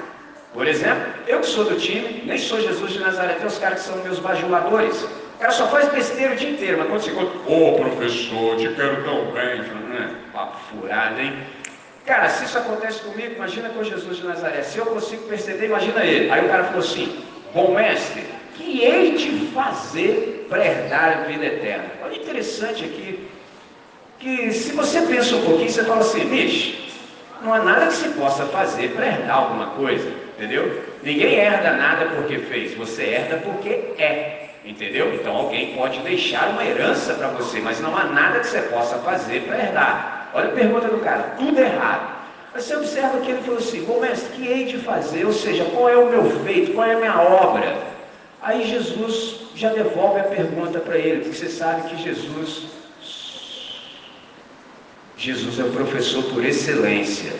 Por 0.58 0.68
exemplo, 0.68 1.14
eu 1.28 1.40
que 1.40 1.46
sou 1.46 1.66
do 1.66 1.76
time, 1.76 2.24
nem 2.26 2.36
sou 2.36 2.60
Jesus 2.60 2.94
de 2.94 3.00
Nazaré, 3.00 3.34
tem 3.34 3.46
os 3.46 3.60
caras 3.60 3.80
que 3.80 3.90
são 3.90 3.98
meus 3.98 4.18
bajuladores. 4.18 5.04
O 5.04 5.40
cara 5.40 5.52
só 5.52 5.68
faz 5.68 5.88
besteira 5.90 6.34
o 6.34 6.36
dia 6.36 6.50
inteiro, 6.50 6.80
mas 6.80 6.88
quando 6.88 7.02
você 7.04 7.12
encontra, 7.12 7.40
ô 7.46 7.68
oh, 7.68 7.76
professor, 7.76 8.58
te 8.58 8.68
quero 8.70 9.04
tão 9.04 9.26
bem, 9.34 9.60
né? 9.62 10.16
papo 10.34 10.58
furado, 10.72 11.22
hein? 11.22 11.38
Cara, 12.08 12.28
se 12.30 12.46
isso 12.46 12.58
acontece 12.58 13.02
comigo, 13.02 13.36
imagina 13.36 13.70
com 13.70 13.84
Jesus 13.84 14.18
de 14.18 14.26
Nazaré. 14.26 14.64
Se 14.64 14.80
eu 14.80 14.88
consigo 14.88 15.28
perceber, 15.28 15.68
imagina 15.68 16.04
ele. 16.04 16.32
Aí 16.32 16.44
o 16.44 16.50
cara 16.50 16.64
falou 16.64 16.80
assim: 16.80 17.24
Bom 17.54 17.76
mestre, 17.76 18.26
que 18.56 18.82
hei 18.82 19.12
de 19.12 19.52
fazer 19.54 20.48
para 20.50 20.66
herdar 20.66 21.20
a 21.20 21.22
vida 21.28 21.46
eterna? 21.46 21.86
Olha 22.04 22.16
interessante 22.16 22.84
aqui, 22.84 23.30
que 24.18 24.52
se 24.52 24.72
você 24.72 25.02
pensa 25.02 25.36
um 25.36 25.46
pouquinho, 25.46 25.70
você 25.70 25.84
fala 25.84 26.02
assim, 26.02 26.26
bicho, 26.26 26.96
não 27.44 27.54
há 27.54 27.60
nada 27.60 27.86
que 27.86 27.94
se 27.94 28.10
possa 28.10 28.44
fazer 28.46 28.96
para 28.96 29.06
herdar 29.06 29.38
alguma 29.38 29.68
coisa, 29.68 30.27
entendeu? 30.38 30.84
Ninguém 31.02 31.34
herda 31.34 31.72
nada 31.72 32.06
porque 32.16 32.38
fez, 32.38 32.76
você 32.76 33.04
herda 33.04 33.38
porque 33.38 33.70
é, 33.98 34.50
entendeu? 34.64 35.14
Então 35.16 35.36
alguém 35.36 35.76
pode 35.76 36.00
deixar 36.02 36.50
uma 36.50 36.64
herança 36.64 37.16
para 37.16 37.30
você, 37.30 37.60
mas 37.60 37.82
não 37.82 37.98
há 37.98 38.06
nada 38.06 38.40
que 38.40 38.48
você 38.48 38.62
possa 38.62 39.00
fazer 39.00 39.42
para 39.42 39.58
herdar. 39.58 40.30
Olha 40.34 40.50
a 40.50 40.52
pergunta 40.52 40.88
do 40.88 41.00
cara, 41.00 41.36
tudo 41.38 41.60
errado. 41.60 42.18
Mas 42.54 42.64
você 42.64 42.76
observa 42.76 43.20
que 43.20 43.32
ele 43.32 43.42
falou 43.42 43.60
assim, 43.60 43.84
bom 43.84 44.00
mestre, 44.00 44.30
que 44.36 44.48
hei 44.48 44.66
de 44.66 44.78
fazer? 44.78 45.26
Ou 45.26 45.34
seja, 45.34 45.66
qual 45.66 45.90
é 45.90 45.98
o 45.98 46.10
meu 46.10 46.30
feito, 46.44 46.74
qual 46.74 46.88
é 46.88 46.94
a 46.94 46.98
minha 46.98 47.20
obra? 47.20 47.76
Aí 48.42 48.68
Jesus 48.68 49.48
já 49.56 49.70
devolve 49.70 50.20
a 50.20 50.24
pergunta 50.24 50.80
para 50.80 50.98
ele, 50.98 51.22
porque 51.22 51.36
você 51.36 51.50
sabe 51.50 51.90
que 51.90 52.04
Jesus, 52.04 52.68
Jesus 55.18 55.60
é 55.60 55.64
o 55.64 55.72
professor 55.72 56.24
por 56.26 56.46
excelência. 56.46 57.34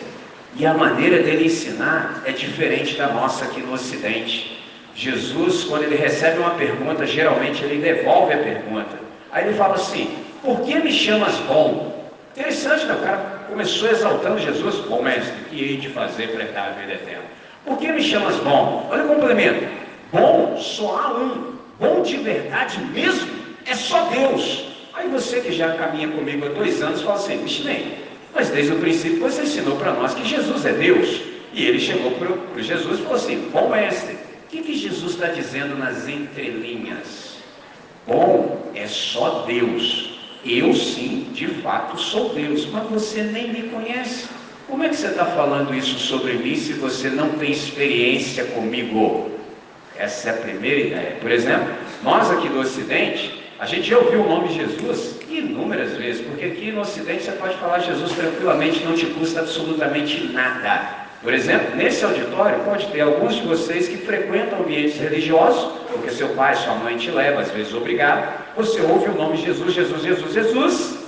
E 0.56 0.66
a 0.66 0.74
maneira 0.74 1.22
dele 1.22 1.46
ensinar 1.46 2.22
é 2.24 2.32
diferente 2.32 2.96
da 2.96 3.08
nossa 3.08 3.44
aqui 3.44 3.60
no 3.60 3.72
Ocidente. 3.72 4.58
Jesus, 4.94 5.64
quando 5.64 5.84
ele 5.84 5.96
recebe 5.96 6.38
uma 6.38 6.50
pergunta, 6.50 7.06
geralmente 7.06 7.62
ele 7.62 7.80
devolve 7.80 8.32
a 8.32 8.38
pergunta. 8.38 8.98
Aí 9.30 9.46
ele 9.46 9.56
fala 9.56 9.74
assim: 9.74 10.16
Por 10.42 10.60
que 10.62 10.78
me 10.80 10.92
chamas 10.92 11.36
bom? 11.46 12.10
Interessante, 12.36 12.84
né? 12.86 12.94
O 12.94 13.02
cara 13.02 13.18
começou 13.48 13.90
exaltando 13.90 14.40
Jesus. 14.40 14.76
Bom 14.86 15.02
mestre, 15.02 15.34
que 15.50 15.62
hei 15.62 15.76
de 15.76 15.88
fazer 15.88 16.28
para 16.28 16.44
herdar 16.44 16.68
a 16.68 16.80
vida 16.80 16.94
eterna? 16.94 17.24
Por 17.64 17.78
que 17.78 17.92
me 17.92 18.02
chamas 18.02 18.36
bom? 18.36 18.88
Olha 18.90 19.04
o 19.04 19.08
complemento. 19.08 19.68
Bom 20.12 20.56
só 20.56 20.96
há 20.96 21.18
um. 21.18 21.58
Bom 21.78 22.02
de 22.02 22.16
verdade 22.16 22.80
mesmo 22.80 23.28
é 23.66 23.74
só 23.74 24.04
Deus. 24.06 24.64
Aí 24.94 25.08
você 25.08 25.40
que 25.40 25.52
já 25.52 25.74
caminha 25.76 26.08
comigo 26.08 26.46
há 26.46 26.48
dois 26.48 26.82
anos 26.82 27.02
fala 27.02 27.14
assim, 27.16 27.44
bem, 27.64 27.94
mas 28.38 28.50
desde 28.50 28.72
o 28.72 28.76
princípio 28.76 29.18
você 29.18 29.42
ensinou 29.42 29.76
para 29.76 29.92
nós 29.92 30.14
que 30.14 30.24
Jesus 30.24 30.64
é 30.64 30.72
Deus. 30.72 31.22
E 31.52 31.66
ele 31.66 31.80
chegou 31.80 32.12
para 32.12 32.62
Jesus 32.62 33.00
e 33.00 33.02
falou 33.02 33.16
assim, 33.16 33.50
bom 33.52 33.68
mestre, 33.70 34.14
o 34.14 34.48
que, 34.48 34.62
que 34.62 34.76
Jesus 34.76 35.14
está 35.14 35.26
dizendo 35.26 35.76
nas 35.76 36.06
entrelinhas? 36.06 37.38
Bom 38.06 38.70
é 38.76 38.86
só 38.86 39.44
Deus. 39.44 40.20
Eu 40.44 40.72
sim, 40.72 41.30
de 41.32 41.48
fato, 41.48 41.98
sou 41.98 42.32
Deus, 42.32 42.64
mas 42.66 42.88
você 42.88 43.22
nem 43.22 43.52
me 43.52 43.62
conhece. 43.70 44.28
Como 44.68 44.84
é 44.84 44.88
que 44.88 44.94
você 44.94 45.08
está 45.08 45.24
falando 45.24 45.74
isso 45.74 45.98
sobre 45.98 46.34
mim 46.34 46.54
se 46.54 46.74
você 46.74 47.10
não 47.10 47.30
tem 47.30 47.50
experiência 47.50 48.44
comigo? 48.44 49.32
Essa 49.96 50.28
é 50.28 50.32
a 50.32 50.36
primeira 50.36 50.78
ideia. 50.78 51.16
Por 51.20 51.32
exemplo, 51.32 51.74
nós 52.04 52.30
aqui 52.30 52.48
do 52.48 52.60
Ocidente, 52.60 53.37
a 53.58 53.66
gente 53.66 53.88
já 53.88 53.98
ouviu 53.98 54.22
o 54.22 54.28
nome 54.28 54.54
Jesus 54.54 55.18
inúmeras 55.28 55.96
vezes, 55.96 56.24
porque 56.24 56.44
aqui 56.44 56.70
no 56.70 56.82
Ocidente 56.82 57.24
você 57.24 57.32
pode 57.32 57.56
falar 57.56 57.80
Jesus 57.80 58.12
tranquilamente, 58.12 58.84
não 58.84 58.94
te 58.94 59.06
custa 59.06 59.40
absolutamente 59.40 60.28
nada. 60.32 61.08
Por 61.20 61.34
exemplo, 61.34 61.74
nesse 61.74 62.04
auditório 62.04 62.60
pode 62.60 62.86
ter 62.86 63.00
alguns 63.00 63.34
de 63.34 63.42
vocês 63.42 63.88
que 63.88 63.96
frequentam 63.96 64.60
ambientes 64.60 65.00
religiosos, 65.00 65.72
porque 65.90 66.10
seu 66.10 66.28
pai, 66.30 66.54
sua 66.54 66.74
mãe 66.76 66.96
te 66.96 67.10
leva, 67.10 67.40
às 67.40 67.50
vezes 67.50 67.74
obrigado. 67.74 68.32
Você 68.56 68.80
ouve 68.80 69.08
o 69.08 69.14
nome 69.14 69.36
Jesus, 69.36 69.74
Jesus, 69.74 70.02
Jesus, 70.02 70.32
Jesus, 70.32 70.98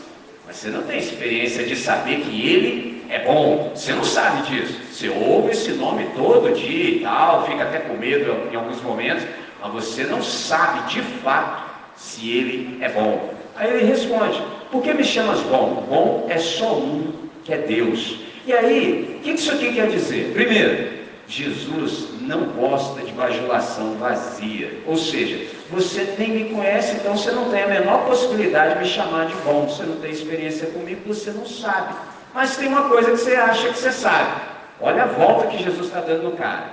mas 0.44 0.56
você 0.56 0.70
não 0.70 0.82
tem 0.82 0.98
experiência 0.98 1.64
de 1.64 1.76
saber 1.76 2.22
que 2.22 2.50
ele 2.50 3.04
é 3.08 3.20
bom. 3.20 3.70
Você 3.72 3.92
não 3.92 4.02
sabe 4.02 4.50
disso. 4.50 4.76
Você 4.90 5.08
ouve 5.08 5.52
esse 5.52 5.70
nome 5.70 6.08
todo 6.16 6.52
dia 6.52 6.96
e 6.96 7.00
tal, 7.00 7.46
fica 7.46 7.62
até 7.62 7.78
com 7.78 7.94
medo 7.94 8.48
em 8.50 8.56
alguns 8.56 8.82
momentos, 8.82 9.24
mas 9.62 9.72
você 9.72 10.02
não 10.02 10.20
sabe 10.20 10.92
de 10.92 11.00
fato 11.00 11.69
se 12.00 12.30
ele 12.30 12.78
é 12.82 12.88
bom. 12.88 13.34
Aí 13.54 13.70
ele 13.70 13.84
responde: 13.84 14.42
Por 14.72 14.82
que 14.82 14.92
me 14.94 15.04
chamas 15.04 15.40
bom? 15.40 15.86
Bom 15.88 16.26
é 16.30 16.38
só 16.38 16.78
um, 16.78 17.12
que 17.44 17.52
é 17.52 17.58
Deus. 17.58 18.16
E 18.46 18.52
aí, 18.52 19.18
o 19.18 19.22
que 19.22 19.30
isso 19.32 19.52
aqui 19.52 19.74
quer 19.74 19.88
dizer? 19.88 20.32
Primeiro, 20.32 21.00
Jesus 21.28 22.08
não 22.22 22.44
gosta 22.46 23.02
de 23.02 23.12
bajulação 23.12 23.94
vazia. 23.96 24.80
Ou 24.86 24.96
seja, 24.96 25.46
você 25.70 26.14
nem 26.18 26.30
me 26.30 26.44
conhece, 26.54 26.96
então 26.96 27.16
você 27.16 27.30
não 27.30 27.50
tem 27.50 27.62
a 27.62 27.68
menor 27.68 28.06
possibilidade 28.06 28.74
de 28.74 28.80
me 28.80 28.88
chamar 28.88 29.26
de 29.26 29.34
bom. 29.44 29.68
Você 29.68 29.82
não 29.82 29.96
tem 29.96 30.10
experiência 30.10 30.68
comigo, 30.68 31.02
você 31.06 31.30
não 31.30 31.44
sabe. 31.44 31.94
Mas 32.34 32.56
tem 32.56 32.68
uma 32.68 32.88
coisa 32.88 33.10
que 33.10 33.18
você 33.18 33.34
acha 33.34 33.68
que 33.68 33.78
você 33.78 33.92
sabe. 33.92 34.40
Olha 34.80 35.02
a 35.02 35.06
volta 35.06 35.48
que 35.48 35.62
Jesus 35.62 35.88
está 35.88 36.00
dando 36.00 36.22
no 36.22 36.32
cara. 36.32 36.70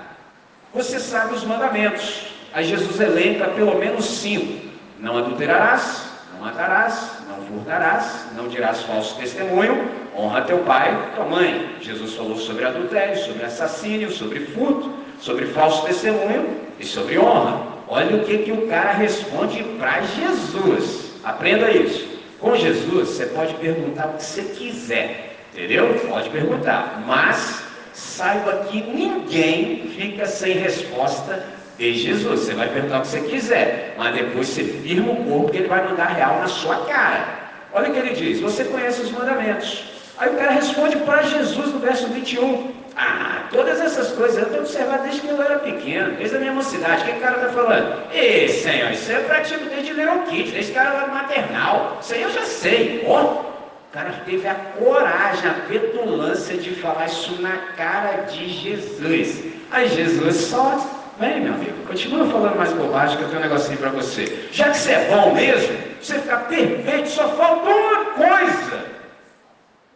Você 0.74 1.00
sabe 1.00 1.36
os 1.36 1.44
mandamentos. 1.44 2.28
Aí 2.54 2.64
Jesus 2.64 3.00
elenca 3.00 3.50
pelo 3.50 3.78
menos 3.78 4.06
cinco: 4.06 4.67
não 5.00 5.18
adulterarás, 5.18 6.10
não 6.34 6.42
matarás, 6.42 7.12
não 7.28 7.42
furtarás, 7.46 8.26
não 8.36 8.48
dirás 8.48 8.84
falso 8.84 9.16
testemunho, 9.18 9.90
honra 10.16 10.42
teu 10.42 10.60
pai 10.60 10.92
e 10.92 11.16
tua 11.16 11.26
mãe. 11.26 11.76
Jesus 11.82 12.14
falou 12.14 12.38
sobre 12.38 12.66
adultério, 12.66 13.18
sobre 13.18 13.46
assassínio, 13.46 14.12
sobre 14.12 14.40
furto, 14.40 14.92
sobre 15.20 15.46
falso 15.48 15.86
testemunho 15.86 16.60
e 16.80 16.86
sobre 16.86 17.18
honra. 17.18 17.62
Olha 17.88 18.18
o 18.18 18.26
que, 18.26 18.40
que 18.40 18.52
o 18.52 18.68
cara 18.68 18.92
responde 18.92 19.64
para 19.80 20.02
Jesus. 20.02 21.14
Aprenda 21.24 21.72
isso. 21.72 22.08
Com 22.40 22.56
Jesus, 22.56 23.10
você 23.10 23.26
pode 23.28 23.54
perguntar 23.56 24.08
o 24.08 24.14
que 24.14 24.24
você 24.24 24.44
quiser, 24.44 25.38
entendeu? 25.54 25.94
Pode 26.08 26.30
perguntar, 26.30 27.04
mas 27.08 27.64
saiba 27.94 28.66
que 28.66 28.82
ninguém 28.82 29.90
fica 29.96 30.28
sem 30.28 30.54
resposta 30.54 31.44
de 31.78 31.94
Jesus. 31.94 32.42
Você 32.42 32.54
vai 32.54 32.68
perguntar 32.70 33.00
o 33.00 33.02
que 33.02 33.08
você 33.08 33.22
quiser, 33.22 33.96
mas 33.98 34.16
depois 34.16 34.48
você 34.48 34.64
firma 34.64 35.12
o 35.12 35.24
corpo 35.26 35.52
que 35.52 35.58
ele 35.58 35.68
vai 35.68 35.84
mandar 35.88 36.08
real 36.08 36.40
na 36.40 36.48
sua 36.48 36.86
cara. 36.86 37.26
Olha 37.74 37.90
o 37.90 37.94
que 37.94 38.00
ele 38.00 38.14
diz: 38.14 38.40
Você 38.40 38.64
conhece 38.66 39.02
os 39.02 39.12
mandamentos. 39.12 39.84
Aí 40.18 40.30
o 40.30 40.34
cara 40.34 40.52
responde 40.52 40.98
para 40.98 41.22
Jesus 41.24 41.74
no 41.74 41.80
verso 41.80 42.08
21. 42.08 42.76
Ah, 43.00 43.44
todas 43.52 43.80
essas 43.80 44.12
coisas 44.14 44.42
eu 44.42 44.50
tenho 44.50 44.62
observado 44.62 45.04
desde 45.04 45.22
que 45.22 45.28
eu 45.28 45.40
era 45.40 45.60
pequeno, 45.60 46.16
desde 46.18 46.38
a 46.38 46.40
minha 46.40 46.54
mocidade. 46.54 47.04
O 47.04 47.06
que, 47.06 47.12
o 47.12 47.22
cara 47.22 47.36
está 47.36 47.50
falando? 47.50 48.12
Ei, 48.12 48.48
Senhor, 48.48 48.92
isso 48.92 49.12
é 49.12 49.20
prático 49.20 49.66
desde 49.66 49.94
Little 49.94 50.24
Kid, 50.28 50.52
desde 50.52 50.72
que 50.72 50.80
era 50.80 51.06
maternal. 51.06 52.00
Isso 52.02 52.16
aí 52.16 52.24
eu 52.24 52.32
já 52.32 52.42
sei. 52.42 53.04
Ó, 53.06 53.22
oh, 53.22 53.26
o 53.26 53.94
cara 53.94 54.12
teve 54.26 54.48
a 54.48 54.56
coragem, 54.56 55.48
a 55.48 55.54
petulância 55.70 56.58
de 56.58 56.72
falar 56.72 57.06
isso 57.06 57.40
na 57.40 57.56
cara 57.78 58.24
de 58.24 58.50
Jesus. 58.50 59.44
Aí 59.70 59.88
Jesus 59.90 60.36
só 60.38 60.97
Vem, 61.20 61.42
meu 61.42 61.56
amigo, 61.56 61.84
continua 61.88 62.28
falando 62.28 62.58
mais 62.58 62.72
bobagem 62.74 63.18
que 63.18 63.24
eu 63.24 63.30
tenho 63.30 63.40
um 63.40 63.44
negocinho 63.44 63.78
para 63.80 63.90
você. 63.90 64.48
Já 64.52 64.70
que 64.70 64.78
você 64.78 64.92
é 64.92 65.10
bom 65.10 65.34
mesmo, 65.34 65.76
você 66.00 66.20
ficar 66.20 66.48
perfeito, 66.48 67.10
só 67.10 67.28
falta 67.30 67.68
uma 67.68 68.06
coisa. 68.12 68.86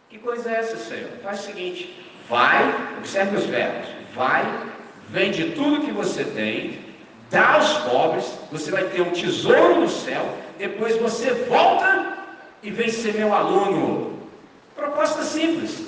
Que 0.09 0.17
coisa 0.17 0.49
é 0.49 0.55
essa, 0.55 0.77
Senhor? 0.77 1.11
Faz 1.23 1.41
o 1.41 1.43
seguinte: 1.43 1.95
vai, 2.27 2.73
observe 2.97 3.37
os 3.37 3.45
verbos, 3.45 3.87
vai, 4.15 4.43
vende 5.09 5.51
tudo 5.51 5.85
que 5.85 5.91
você 5.91 6.23
tem, 6.23 6.79
dá 7.29 7.53
aos 7.53 7.71
pobres, 7.79 8.25
você 8.51 8.71
vai 8.71 8.85
ter 8.85 9.01
um 9.01 9.11
tesouro 9.11 9.81
no 9.81 9.89
céu, 9.89 10.25
depois 10.57 10.97
você 10.97 11.33
volta 11.47 12.17
e 12.63 12.71
vem 12.71 12.89
ser 12.89 13.13
meu 13.13 13.31
aluno. 13.31 14.19
Proposta 14.75 15.21
simples. 15.21 15.85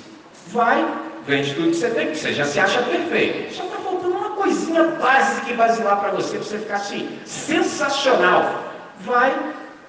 Vai, 0.48 0.86
vende 1.26 1.54
tudo 1.54 1.70
que 1.70 1.76
você 1.76 1.90
tem, 1.90 2.10
que 2.12 2.18
você 2.18 2.32
já 2.32 2.44
se 2.44 2.60
acha 2.60 2.82
perfeito. 2.82 3.52
Só 3.52 3.64
está 3.64 3.78
faltando 3.78 4.03
coisinha 4.44 4.84
básica 5.00 5.50
e 5.50 5.56
basilar 5.56 6.00
para 6.00 6.10
você, 6.10 6.36
para 6.36 6.46
você 6.46 6.58
ficar 6.58 6.74
assim, 6.76 7.18
sensacional. 7.24 8.72
Vai, 9.00 9.34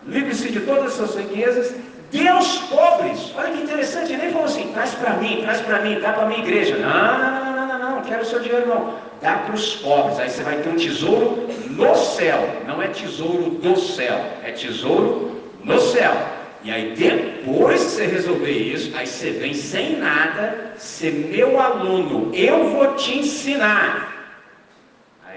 livre-se 0.07 0.49
de 0.49 0.61
todas 0.61 0.85
as 0.85 0.93
suas 0.93 1.15
riquezas, 1.15 1.75
dê 2.11 2.27
aos 2.27 2.57
pobres. 2.59 3.33
Olha 3.37 3.51
que 3.51 3.63
interessante, 3.63 4.13
ele 4.13 4.23
nem 4.23 4.31
falou 4.31 4.47
assim, 4.47 4.71
traz 4.73 4.95
para 4.95 5.13
mim, 5.15 5.41
traz 5.43 5.61
para 5.61 5.81
mim, 5.81 5.99
dá 5.99 6.13
para 6.13 6.25
minha 6.27 6.39
igreja. 6.39 6.77
Não, 6.77 7.17
não, 7.19 7.31
não, 7.31 7.55
não, 7.55 7.67
não, 7.67 7.79
não, 7.79 7.95
não 7.97 8.01
quero 8.03 8.21
o 8.21 8.25
seu 8.25 8.39
dinheiro 8.39 8.67
não. 8.67 8.93
Dá 9.21 9.33
para 9.33 9.55
os 9.55 9.75
pobres, 9.75 10.19
aí 10.19 10.29
você 10.29 10.43
vai 10.43 10.57
ter 10.57 10.69
um 10.69 10.75
tesouro 10.75 11.47
no 11.69 11.95
céu. 11.95 12.61
Não 12.65 12.81
é 12.81 12.87
tesouro 12.87 13.51
do 13.51 13.77
céu, 13.77 14.19
é 14.43 14.51
tesouro 14.51 15.41
no 15.63 15.79
céu. 15.79 16.13
E 16.63 16.71
aí 16.71 16.95
depois 16.95 17.83
que 17.83 17.89
você 17.91 18.05
resolver 18.07 18.51
isso, 18.51 18.95
aí 18.97 19.05
você 19.05 19.31
vem 19.31 19.53
sem 19.53 19.97
nada, 19.97 20.73
ser 20.77 21.11
meu 21.11 21.59
aluno, 21.59 22.33
eu 22.33 22.69
vou 22.71 22.95
te 22.95 23.19
ensinar. 23.19 24.14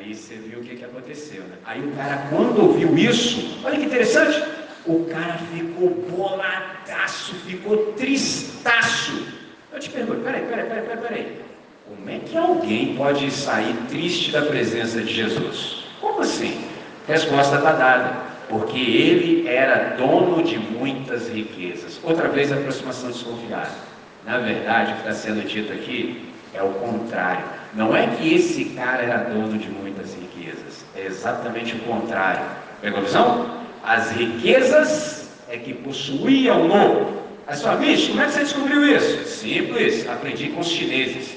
Aí 0.09 0.15
você 0.15 0.37
viu 0.37 0.61
o 0.61 0.62
que, 0.62 0.75
que 0.75 0.85
aconteceu, 0.87 1.43
né? 1.43 1.57
Aí 1.67 1.87
o 1.87 1.91
cara, 1.91 2.29
quando 2.31 2.62
ouviu 2.62 2.97
isso, 2.97 3.61
olha 3.62 3.77
que 3.77 3.85
interessante, 3.85 4.43
o 4.87 5.05
cara 5.05 5.37
ficou 5.55 5.91
boladaço, 6.11 7.35
ficou 7.47 7.93
tristaço. 7.93 9.27
Eu 9.71 9.79
te 9.79 9.91
pergunto, 9.91 10.21
peraí, 10.21 10.47
peraí, 10.47 10.67
peraí, 10.67 10.83
peraí, 10.87 11.03
peraí. 11.03 11.41
Como 11.87 12.09
é 12.09 12.21
que 12.21 12.38
alguém 12.38 12.97
pode 12.97 13.31
sair 13.31 13.77
triste 13.91 14.33
da 14.33 14.41
presença 14.41 15.03
de 15.03 15.12
Jesus? 15.12 15.85
Como 16.00 16.23
assim? 16.23 16.59
Resposta 17.07 17.57
está 17.57 17.73
dada 17.73 18.23
porque 18.49 18.79
ele 18.79 19.47
era 19.47 19.95
dono 19.99 20.43
de 20.43 20.59
muitas 20.59 21.29
riquezas. 21.29 22.00
Outra 22.03 22.29
vez, 22.29 22.50
aproximação 22.50 23.11
desconfiada. 23.11 23.88
Na 24.25 24.39
verdade, 24.39 24.93
o 24.93 24.95
que 24.97 25.01
está 25.01 25.13
sendo 25.13 25.47
dito 25.47 25.73
aqui 25.73 26.29
é 26.55 26.63
o 26.63 26.71
contrário. 26.71 27.45
Não 27.75 27.95
é 27.95 28.07
que 28.07 28.35
esse 28.35 28.65
cara 28.67 29.03
era 29.03 29.19
dono 29.19 29.59
de 29.59 29.69
muitas 29.69 30.15
riquezas, 30.15 30.85
é 30.97 31.07
exatamente 31.07 31.75
o 31.77 31.81
contrário. 31.81 32.45
Pegou 32.81 33.01
a 33.01 33.03
visão? 33.03 33.59
As 33.85 34.11
riquezas 34.11 35.31
é 35.49 35.57
que 35.57 35.75
possuíam-no. 35.75 37.19
A 37.47 37.55
sua 37.55 37.77
bicho, 37.77 38.11
como 38.11 38.21
é 38.23 38.27
que 38.27 38.33
você 38.33 38.41
descobriu 38.41 38.85
isso? 38.85 39.25
Simples, 39.25 40.07
aprendi 40.09 40.49
com 40.49 40.61
os 40.61 40.69
chineses. 40.69 41.37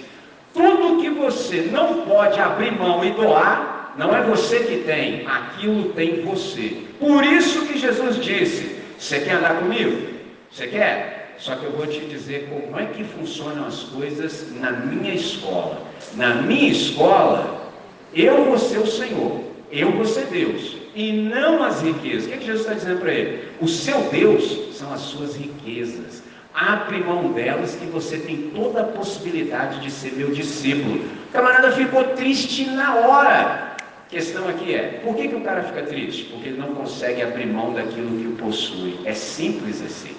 Tudo 0.54 1.02
que 1.02 1.10
você 1.10 1.70
não 1.72 2.02
pode 2.06 2.38
abrir 2.38 2.78
mão 2.78 3.04
e 3.06 3.12
doar, 3.12 3.94
não 3.98 4.14
é 4.16 4.22
você 4.22 4.60
que 4.60 4.78
tem, 4.84 5.26
aquilo 5.26 5.94
tem 5.94 6.22
você. 6.22 6.84
Por 7.00 7.24
isso 7.24 7.66
que 7.66 7.80
Jesus 7.80 8.18
disse: 8.18 8.76
Você 9.00 9.22
quer 9.22 9.36
andar 9.36 9.60
comigo? 9.60 10.10
Você 10.52 10.68
quer? 10.68 11.21
Só 11.42 11.56
que 11.56 11.66
eu 11.66 11.72
vou 11.72 11.88
te 11.88 12.02
dizer 12.02 12.50
como 12.50 12.80
é 12.80 12.86
que 12.86 13.04
funcionam 13.04 13.66
as 13.66 13.80
coisas 13.86 14.46
na 14.60 14.70
minha 14.70 15.16
escola. 15.16 15.82
Na 16.14 16.36
minha 16.36 16.72
escola, 16.72 17.72
eu 18.14 18.46
vou 18.46 18.60
ser 18.60 18.78
o 18.78 18.86
Senhor, 18.86 19.42
eu 19.72 19.92
vou 19.92 20.06
ser 20.06 20.28
Deus, 20.28 20.78
e 20.94 21.12
não 21.12 21.64
as 21.64 21.82
riquezas. 21.82 22.26
O 22.26 22.28
que, 22.28 22.34
é 22.36 22.38
que 22.38 22.46
Jesus 22.46 22.62
está 22.62 22.76
dizendo 22.76 23.00
para 23.00 23.12
ele? 23.12 23.48
O 23.60 23.68
seu 23.68 24.02
Deus 24.12 24.78
são 24.78 24.94
as 24.94 25.02
suas 25.02 25.36
riquezas. 25.36 26.22
Abre 26.54 27.00
mão 27.00 27.32
delas 27.32 27.74
que 27.74 27.88
você 27.88 28.18
tem 28.18 28.52
toda 28.54 28.82
a 28.82 28.84
possibilidade 28.84 29.80
de 29.80 29.90
ser 29.90 30.12
meu 30.12 30.30
discípulo. 30.30 31.04
O 31.28 31.32
camarada 31.32 31.72
ficou 31.72 32.04
triste 32.10 32.66
na 32.66 32.96
hora 32.98 33.72
questão 34.12 34.48
aqui 34.50 34.76
é, 34.76 35.00
por 35.04 35.16
que, 35.16 35.30
que 35.30 35.36
o 35.36 35.40
cara 35.40 35.64
fica 35.64 35.84
triste? 35.84 36.26
Porque 36.26 36.50
ele 36.50 36.58
não 36.58 36.76
consegue 36.76 37.22
abrir 37.22 37.48
mão 37.48 37.74
daquilo 37.74 38.20
que 38.20 38.28
o 38.28 38.46
possui. 38.46 39.00
É 39.06 39.14
simples 39.14 39.82
assim. 39.82 40.14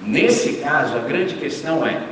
Nesse 0.00 0.54
caso, 0.54 0.96
a 0.96 1.00
grande 1.00 1.34
questão 1.34 1.86
é, 1.86 2.02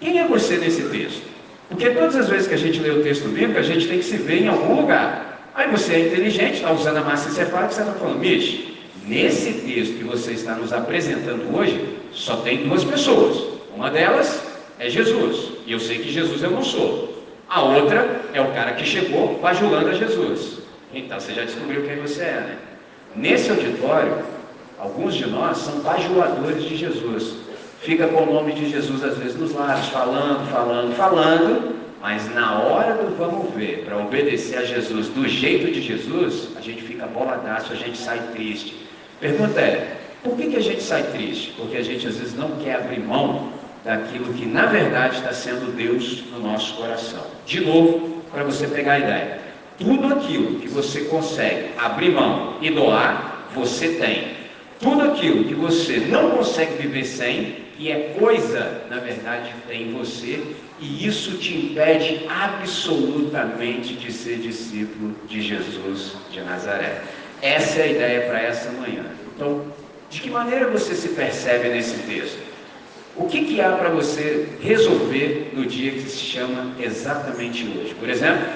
quem 0.00 0.18
é 0.18 0.26
você 0.26 0.56
nesse 0.56 0.82
texto? 0.82 1.22
Porque 1.68 1.90
todas 1.90 2.16
as 2.16 2.28
vezes 2.28 2.48
que 2.48 2.54
a 2.54 2.58
gente 2.58 2.80
lê 2.80 2.90
o 2.90 3.02
texto 3.02 3.28
bíblico, 3.28 3.58
a 3.58 3.62
gente 3.62 3.86
tem 3.86 3.98
que 3.98 4.04
se 4.04 4.16
ver 4.16 4.42
em 4.42 4.48
algum 4.48 4.80
lugar. 4.80 5.40
Aí 5.54 5.70
você 5.70 5.94
é 5.94 6.06
inteligente, 6.06 6.54
está 6.54 6.72
usando 6.72 6.98
a 6.98 7.02
massa 7.02 7.28
encefálica, 7.28 7.72
você 7.72 7.80
está 7.80 7.92
falando, 7.92 8.18
Mish, 8.18 8.68
nesse 9.06 9.52
texto 9.52 9.98
que 9.98 10.04
você 10.04 10.32
está 10.32 10.54
nos 10.54 10.72
apresentando 10.72 11.56
hoje, 11.56 11.98
só 12.12 12.36
tem 12.36 12.68
duas 12.68 12.84
pessoas. 12.84 13.44
Uma 13.74 13.90
delas 13.90 14.42
é 14.78 14.88
Jesus, 14.88 15.52
e 15.66 15.72
eu 15.72 15.80
sei 15.80 15.98
que 15.98 16.10
Jesus 16.10 16.42
eu 16.42 16.50
não 16.50 16.62
sou. 16.62 17.24
A 17.48 17.62
outra 17.62 18.22
é 18.32 18.40
o 18.40 18.52
cara 18.52 18.72
que 18.72 18.84
chegou 18.84 19.38
bajulando 19.40 19.90
a 19.90 19.94
Jesus. 19.94 20.60
Então 20.94 21.18
você 21.20 21.32
já 21.32 21.44
descobriu 21.44 21.82
quem 21.82 21.96
você 21.96 22.22
é, 22.22 22.32
né? 22.32 22.58
Nesse 23.14 23.50
auditório, 23.50 24.18
alguns 24.80 25.14
de 25.14 25.26
nós 25.28 25.58
são 25.58 25.80
bajuladores 25.80 26.64
de 26.64 26.76
Jesus. 26.76 27.36
Fica 27.82 28.08
com 28.08 28.22
o 28.22 28.32
nome 28.32 28.52
de 28.52 28.68
Jesus 28.68 29.04
às 29.04 29.16
vezes 29.18 29.38
nos 29.38 29.52
lábios, 29.54 29.88
falando, 29.88 30.50
falando, 30.50 30.96
falando, 30.96 31.76
mas 32.00 32.32
na 32.34 32.58
hora 32.58 32.94
do 32.94 33.14
vamos 33.16 33.54
ver, 33.54 33.84
para 33.84 33.98
obedecer 33.98 34.58
a 34.58 34.64
Jesus 34.64 35.08
do 35.08 35.28
jeito 35.28 35.70
de 35.70 35.82
Jesus, 35.82 36.48
a 36.56 36.60
gente 36.60 36.82
fica 36.82 37.06
boladaço, 37.06 37.72
a 37.72 37.76
gente 37.76 37.98
sai 37.98 38.20
triste. 38.32 38.86
Pergunta 39.20 39.60
é, 39.60 39.98
por 40.22 40.36
que, 40.36 40.48
que 40.48 40.56
a 40.56 40.62
gente 40.62 40.82
sai 40.82 41.02
triste? 41.04 41.52
Porque 41.56 41.76
a 41.76 41.82
gente 41.82 42.06
às 42.06 42.16
vezes 42.16 42.34
não 42.34 42.50
quer 42.56 42.76
abrir 42.76 43.00
mão 43.00 43.50
daquilo 43.84 44.32
que 44.32 44.46
na 44.46 44.66
verdade 44.66 45.16
está 45.16 45.32
sendo 45.32 45.74
Deus 45.74 46.24
no 46.32 46.40
nosso 46.40 46.74
coração. 46.74 47.24
De 47.46 47.60
novo, 47.60 48.22
para 48.30 48.44
você 48.44 48.66
pegar 48.66 48.94
a 48.94 48.98
ideia. 48.98 49.40
Tudo 49.78 50.12
aquilo 50.12 50.60
que 50.60 50.68
você 50.68 51.02
consegue 51.04 51.70
abrir 51.78 52.10
mão 52.10 52.56
e 52.60 52.70
doar, 52.70 53.48
você 53.54 53.88
tem. 53.94 54.39
Tudo 54.80 55.02
aquilo 55.02 55.44
que 55.44 55.54
você 55.54 55.98
não 55.98 56.30
consegue 56.30 56.82
viver 56.82 57.04
sem, 57.04 57.66
que 57.76 57.92
é 57.92 58.16
coisa, 58.18 58.82
na 58.88 58.98
verdade, 58.98 59.54
em 59.70 59.92
você, 59.92 60.42
e 60.80 61.06
isso 61.06 61.36
te 61.36 61.54
impede 61.54 62.26
absolutamente 62.28 63.92
de 63.92 64.10
ser 64.10 64.38
discípulo 64.38 65.14
de 65.28 65.42
Jesus 65.42 66.16
de 66.30 66.40
Nazaré. 66.40 67.02
Essa 67.42 67.80
é 67.80 67.82
a 67.82 67.86
ideia 67.88 68.20
para 68.22 68.40
essa 68.40 68.70
manhã. 68.72 69.04
Então, 69.36 69.66
de 70.08 70.22
que 70.22 70.30
maneira 70.30 70.66
você 70.68 70.94
se 70.94 71.10
percebe 71.10 71.68
nesse 71.68 71.98
texto? 72.04 72.40
O 73.16 73.26
que, 73.26 73.44
que 73.44 73.60
há 73.60 73.72
para 73.72 73.90
você 73.90 74.48
resolver 74.62 75.52
no 75.52 75.66
dia 75.66 75.92
que 75.92 76.08
se 76.08 76.16
chama 76.16 76.74
exatamente 76.80 77.64
hoje? 77.64 77.94
Por 77.94 78.08
exemplo, 78.08 78.46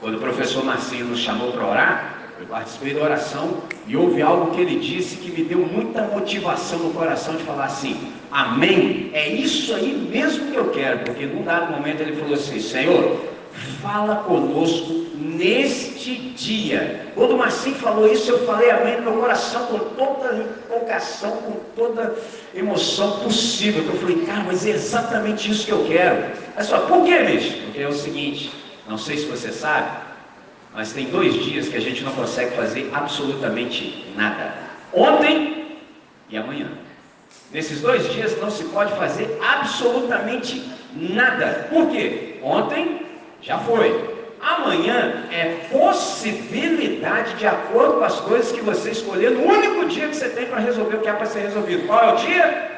quando 0.00 0.18
o 0.18 0.20
professor 0.20 0.64
Marcinho 0.64 1.06
nos 1.06 1.18
chamou 1.18 1.50
para 1.52 1.66
orar, 1.66 2.21
eu 2.42 2.48
participei 2.48 2.92
da 2.92 3.02
oração 3.02 3.62
e 3.86 3.96
houve 3.96 4.20
algo 4.20 4.50
que 4.50 4.60
ele 4.60 4.80
disse 4.80 5.16
que 5.16 5.30
me 5.30 5.44
deu 5.44 5.58
muita 5.58 6.02
motivação 6.02 6.80
no 6.80 6.92
coração 6.92 7.36
de 7.36 7.44
falar 7.44 7.66
assim: 7.66 7.96
Amém, 8.32 9.10
é 9.12 9.28
isso 9.28 9.72
aí 9.74 10.08
mesmo 10.10 10.50
que 10.50 10.56
eu 10.56 10.70
quero, 10.70 11.00
porque 11.00 11.24
num 11.24 11.44
dado 11.44 11.70
momento 11.72 12.00
ele 12.00 12.16
falou 12.16 12.34
assim: 12.34 12.58
Senhor, 12.58 13.20
fala 13.80 14.16
conosco 14.16 14.92
neste 15.16 16.16
dia. 16.16 17.12
Quando 17.14 17.36
o 17.36 17.38
Marcinho 17.38 17.76
falou 17.76 18.12
isso, 18.12 18.32
eu 18.32 18.44
falei 18.44 18.70
amém 18.70 18.96
no 18.96 19.12
meu 19.12 19.20
coração 19.20 19.66
com 19.66 19.78
toda 19.78 20.34
empolgação, 20.34 21.30
com 21.30 21.52
toda 21.76 22.16
emoção 22.52 23.20
possível. 23.20 23.84
Eu 23.84 24.00
falei, 24.00 24.16
cara, 24.26 24.42
mas 24.44 24.66
é 24.66 24.70
exatamente 24.70 25.48
isso 25.48 25.64
que 25.64 25.72
eu 25.72 25.84
quero. 25.84 26.32
Mas 26.56 26.66
só, 26.66 26.80
por 26.80 27.04
que, 27.04 27.16
bicho? 27.22 27.62
Porque 27.62 27.80
é 27.80 27.88
o 27.88 27.92
seguinte 27.92 28.50
não 28.88 28.98
sei 28.98 29.16
se 29.16 29.26
você 29.26 29.52
sabe, 29.52 29.90
mas 30.74 30.92
tem 30.92 31.06
dois 31.06 31.34
dias 31.34 31.68
que 31.68 31.76
a 31.76 31.80
gente 31.80 32.02
não 32.02 32.12
consegue 32.12 32.56
fazer 32.56 32.90
absolutamente 32.92 34.12
nada. 34.16 34.54
Ontem 34.92 35.78
e 36.30 36.36
amanhã. 36.36 36.68
Nesses 37.52 37.80
dois 37.80 38.10
dias 38.12 38.40
não 38.40 38.50
se 38.50 38.64
pode 38.64 38.92
fazer 38.94 39.38
absolutamente 39.42 40.62
nada. 40.94 41.68
Por 41.70 41.90
quê? 41.90 42.38
Ontem 42.42 43.02
já 43.42 43.58
foi. 43.58 44.12
Amanhã 44.40 45.26
é 45.30 45.68
possibilidade 45.70 47.34
de 47.34 47.46
acordo 47.46 47.98
com 47.98 48.04
as 48.04 48.18
coisas 48.20 48.50
que 48.50 48.60
você 48.60 48.90
escolher 48.90 49.30
no 49.30 49.44
único 49.44 49.86
dia 49.86 50.08
que 50.08 50.16
você 50.16 50.30
tem 50.30 50.46
para 50.46 50.58
resolver 50.58 50.96
o 50.96 51.00
que 51.00 51.08
há 51.08 51.14
para 51.14 51.26
ser 51.26 51.40
resolvido. 51.40 51.86
Qual 51.86 52.02
é 52.02 52.12
o 52.12 52.16
dia? 52.16 52.70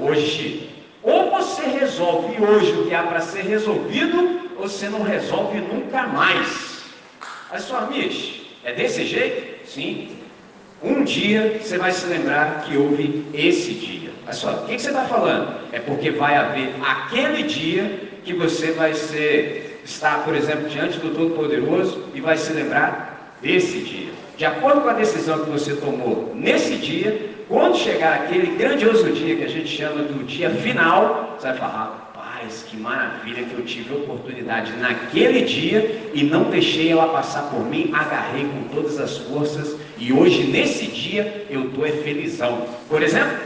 Hoje. 0.00 0.70
Ou 1.02 1.30
você 1.30 1.62
resolve 1.62 2.40
hoje 2.40 2.72
o 2.72 2.86
que 2.86 2.94
há 2.94 3.02
para 3.02 3.20
ser 3.20 3.42
resolvido, 3.42 4.50
ou 4.56 4.68
você 4.68 4.88
não 4.88 5.02
resolve 5.02 5.58
nunca 5.58 6.06
mais. 6.06 6.69
Mas 7.50 7.62
sua 7.62 7.80
amiga, 7.80 8.14
é 8.64 8.72
desse 8.72 9.04
jeito? 9.04 9.66
Sim. 9.66 10.16
Um 10.82 11.04
dia 11.04 11.58
você 11.60 11.76
vai 11.76 11.92
se 11.92 12.06
lembrar 12.06 12.62
que 12.62 12.76
houve 12.76 13.26
esse 13.34 13.72
dia. 13.74 14.10
Mas 14.24 14.36
só, 14.36 14.50
o 14.52 14.66
que, 14.66 14.78
você 14.78 14.88
está 14.88 15.04
falando? 15.04 15.60
É 15.72 15.80
porque 15.80 16.10
vai 16.10 16.36
haver 16.36 16.74
aquele 16.82 17.42
dia 17.42 18.08
que 18.24 18.32
você 18.32 18.72
vai 18.72 18.94
ser 18.94 19.80
está, 19.84 20.18
por 20.18 20.34
exemplo, 20.34 20.68
diante 20.68 20.98
do 20.98 21.14
Todo-Poderoso 21.14 22.04
e 22.14 22.20
vai 22.20 22.36
se 22.36 22.52
lembrar 22.52 23.36
desse 23.40 23.80
dia. 23.80 24.12
De 24.36 24.44
acordo 24.44 24.82
com 24.82 24.88
a 24.88 24.94
decisão 24.94 25.44
que 25.44 25.50
você 25.50 25.74
tomou 25.76 26.32
nesse 26.34 26.76
dia, 26.76 27.30
quando 27.48 27.76
chegar 27.76 28.14
aquele 28.14 28.56
grandioso 28.56 29.10
dia 29.12 29.36
que 29.36 29.44
a 29.44 29.48
gente 29.48 29.68
chama 29.68 30.02
do 30.02 30.24
dia 30.24 30.50
final, 30.50 31.36
você 31.38 31.48
vai 31.48 31.56
falar, 31.56 31.99
rapaz, 32.40 32.64
que 32.68 32.76
maravilha 32.76 33.44
que 33.44 33.54
eu 33.54 33.64
tive 33.64 33.92
a 33.94 33.98
oportunidade 33.98 34.72
naquele 34.72 35.42
dia 35.42 36.10
e 36.14 36.24
não 36.24 36.44
deixei 36.44 36.90
ela 36.90 37.08
passar 37.08 37.50
por 37.50 37.64
mim, 37.64 37.90
agarrei 37.92 38.44
com 38.44 38.74
todas 38.74 38.98
as 38.98 39.18
forças 39.18 39.76
e 39.98 40.12
hoje, 40.12 40.44
nesse 40.44 40.86
dia, 40.86 41.46
eu 41.50 41.66
estou 41.66 41.86
é 41.86 41.90
felizão. 41.90 42.66
Por 42.88 43.02
exemplo, 43.02 43.36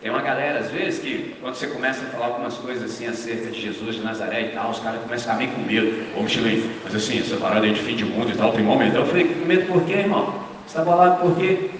tem 0.00 0.10
uma 0.10 0.22
galera, 0.22 0.60
às 0.60 0.70
vezes, 0.70 1.00
que 1.00 1.34
quando 1.40 1.54
você 1.54 1.66
começa 1.66 2.02
a 2.04 2.08
falar 2.08 2.26
algumas 2.26 2.54
coisas 2.54 2.90
assim 2.90 3.06
acerca 3.06 3.50
de 3.50 3.60
Jesus 3.60 3.96
de 3.96 4.02
Nazaré 4.02 4.42
e 4.42 4.48
tal, 4.50 4.70
os 4.70 4.78
caras 4.78 5.00
começam 5.02 5.32
a 5.32 5.36
ficar 5.36 5.46
meio 5.46 5.50
com 5.50 5.60
medo. 5.62 6.06
Ô, 6.16 6.22
Michelin, 6.22 6.70
mas 6.84 6.94
assim, 6.94 7.18
essa 7.18 7.36
parada 7.36 7.66
aí 7.66 7.72
de 7.72 7.80
fim 7.80 7.96
de 7.96 8.04
mundo 8.04 8.30
e 8.30 8.36
tal, 8.36 8.52
tem 8.52 8.64
momento. 8.64 8.96
Eu 8.96 9.06
falei, 9.06 9.24
com 9.24 9.44
medo 9.44 9.66
por 9.66 9.84
quê, 9.84 9.94
irmão? 9.94 10.48
Você 10.66 10.78
está 10.78 10.84
bolado 10.84 11.20
por 11.20 11.36
quê? 11.36 11.70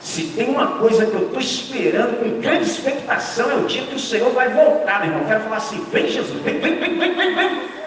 Se 0.00 0.22
tem 0.28 0.48
uma 0.48 0.78
coisa 0.78 1.06
que 1.06 1.14
eu 1.14 1.26
estou 1.26 1.40
esperando 1.40 2.20
com 2.20 2.40
grande 2.40 2.64
expectação, 2.64 3.50
é 3.50 3.56
o 3.56 3.66
dia 3.66 3.82
que 3.82 3.96
o 3.96 3.98
Senhor 3.98 4.30
vai 4.32 4.48
voltar, 4.48 5.00
meu 5.00 5.08
irmão. 5.08 5.22
Eu 5.22 5.28
quero 5.28 5.44
falar 5.44 5.56
assim: 5.56 5.84
vem 5.90 6.08
Jesus, 6.08 6.40
vem, 6.42 6.60
vem, 6.60 6.76
vem, 6.76 6.98
vem, 6.98 7.14
vem, 7.14 7.34
vem. 7.34 7.78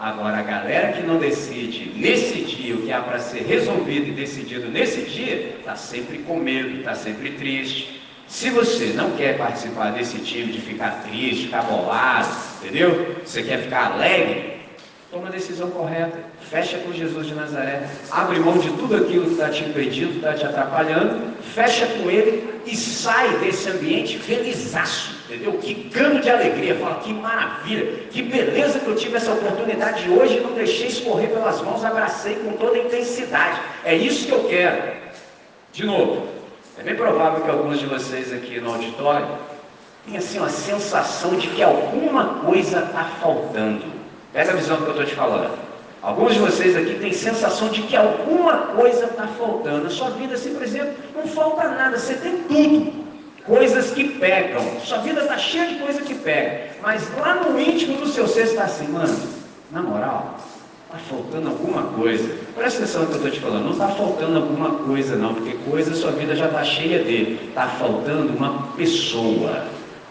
Agora, 0.00 0.38
a 0.38 0.42
galera 0.42 0.92
que 0.92 1.02
não 1.02 1.18
decide 1.18 1.92
nesse 1.96 2.42
dia 2.42 2.74
o 2.74 2.82
que 2.82 2.92
há 2.92 3.00
para 3.00 3.18
ser 3.18 3.42
resolvido 3.42 4.08
e 4.08 4.12
decidido 4.12 4.68
nesse 4.68 5.02
dia, 5.02 5.56
está 5.58 5.74
sempre 5.74 6.18
com 6.18 6.38
medo, 6.38 6.78
está 6.78 6.94
sempre 6.94 7.32
triste, 7.32 8.00
se 8.28 8.50
você 8.50 8.92
não 8.94 9.12
quer 9.12 9.38
participar 9.38 9.90
desse 9.90 10.18
time 10.18 10.52
de 10.52 10.60
ficar 10.60 11.02
triste, 11.02 11.46
ficar 11.46 11.62
bolado, 11.62 12.28
entendeu? 12.62 13.16
Você 13.24 13.42
quer 13.42 13.62
ficar 13.62 13.92
alegre, 13.92 14.57
toma 15.10 15.28
a 15.28 15.30
decisão 15.30 15.70
correta. 15.70 16.18
Fecha 16.50 16.78
com 16.78 16.92
Jesus 16.92 17.26
de 17.26 17.34
Nazaré. 17.34 17.88
Abre 18.10 18.38
mão 18.40 18.58
de 18.58 18.70
tudo 18.70 18.96
aquilo 18.96 19.24
que 19.24 19.32
está 19.32 19.48
te 19.48 19.64
impedindo, 19.64 20.16
está 20.16 20.34
te 20.34 20.44
atrapalhando. 20.44 21.34
Fecha 21.42 21.86
com 21.86 22.10
Ele 22.10 22.48
e 22.66 22.76
sai 22.76 23.38
desse 23.38 23.68
ambiente 23.70 24.18
felizaço, 24.18 25.16
entendeu? 25.24 25.52
Que 25.54 25.88
cano 25.90 26.20
de 26.20 26.30
alegria. 26.30 26.74
Fala, 26.76 26.96
que 26.96 27.12
maravilha, 27.12 27.86
que 28.10 28.22
beleza 28.22 28.80
que 28.80 28.86
eu 28.86 28.96
tive 28.96 29.16
essa 29.16 29.32
oportunidade 29.32 30.08
hoje 30.10 30.36
e 30.36 30.40
não 30.40 30.52
deixei 30.52 30.88
escorrer 30.88 31.30
pelas 31.30 31.60
mãos, 31.62 31.84
abracei 31.84 32.36
com 32.36 32.52
toda 32.52 32.76
a 32.76 32.84
intensidade. 32.84 33.60
É 33.84 33.94
isso 33.94 34.26
que 34.26 34.32
eu 34.32 34.44
quero. 34.44 34.98
De 35.72 35.86
novo, 35.86 36.26
é 36.78 36.82
bem 36.82 36.94
provável 36.94 37.42
que 37.42 37.50
alguns 37.50 37.78
de 37.78 37.86
vocês 37.86 38.32
aqui 38.32 38.60
no 38.60 38.74
auditório 38.74 39.26
tenham 40.04 40.18
assim 40.18 40.38
uma 40.38 40.48
sensação 40.48 41.36
de 41.36 41.48
que 41.48 41.62
alguma 41.62 42.40
coisa 42.40 42.80
está 42.80 43.04
faltando. 43.20 43.97
Pega 44.32 44.52
a 44.52 44.56
visão 44.56 44.76
que 44.76 44.84
eu 44.84 44.90
estou 44.90 45.04
te 45.04 45.14
falando. 45.14 45.58
Alguns 46.02 46.34
de 46.34 46.40
vocês 46.40 46.76
aqui 46.76 46.94
têm 47.00 47.12
sensação 47.12 47.68
de 47.68 47.82
que 47.82 47.96
alguma 47.96 48.58
coisa 48.76 49.06
está 49.06 49.26
faltando. 49.26 49.84
Na 49.84 49.90
sua 49.90 50.10
vida, 50.10 50.34
assim, 50.34 50.54
por 50.54 50.62
exemplo, 50.62 50.94
não 51.14 51.26
falta 51.26 51.68
nada, 51.68 51.98
você 51.98 52.14
tem 52.14 52.38
tudo. 52.42 53.08
Coisas 53.44 53.90
que 53.90 54.04
pegam. 54.18 54.62
Sua 54.80 54.98
vida 54.98 55.22
está 55.22 55.38
cheia 55.38 55.68
de 55.68 55.80
coisa 55.80 56.02
que 56.02 56.14
pega. 56.14 56.68
Mas 56.82 57.08
lá 57.16 57.36
no 57.36 57.58
íntimo 57.58 57.98
do 57.98 58.06
seu 58.06 58.28
ser 58.28 58.44
está 58.44 58.64
assim, 58.64 58.88
mano, 58.88 59.18
na 59.72 59.82
moral, 59.82 60.36
Está 60.88 60.98
faltando 61.00 61.48
alguma 61.50 61.82
coisa. 61.82 62.34
Presta 62.54 62.78
atenção 62.78 63.02
no 63.02 63.08
que 63.08 63.12
eu 63.12 63.16
estou 63.18 63.30
te 63.30 63.40
falando. 63.40 63.64
Não 63.64 63.72
está 63.72 63.88
faltando 63.88 64.38
alguma 64.38 64.70
coisa, 64.70 65.16
não, 65.16 65.34
porque 65.34 65.54
coisa 65.70 65.94
sua 65.94 66.12
vida 66.12 66.34
já 66.34 66.46
está 66.46 66.64
cheia 66.64 67.04
dele. 67.04 67.38
Está 67.50 67.66
faltando 67.66 68.32
uma 68.32 68.68
pessoa. 68.74 69.64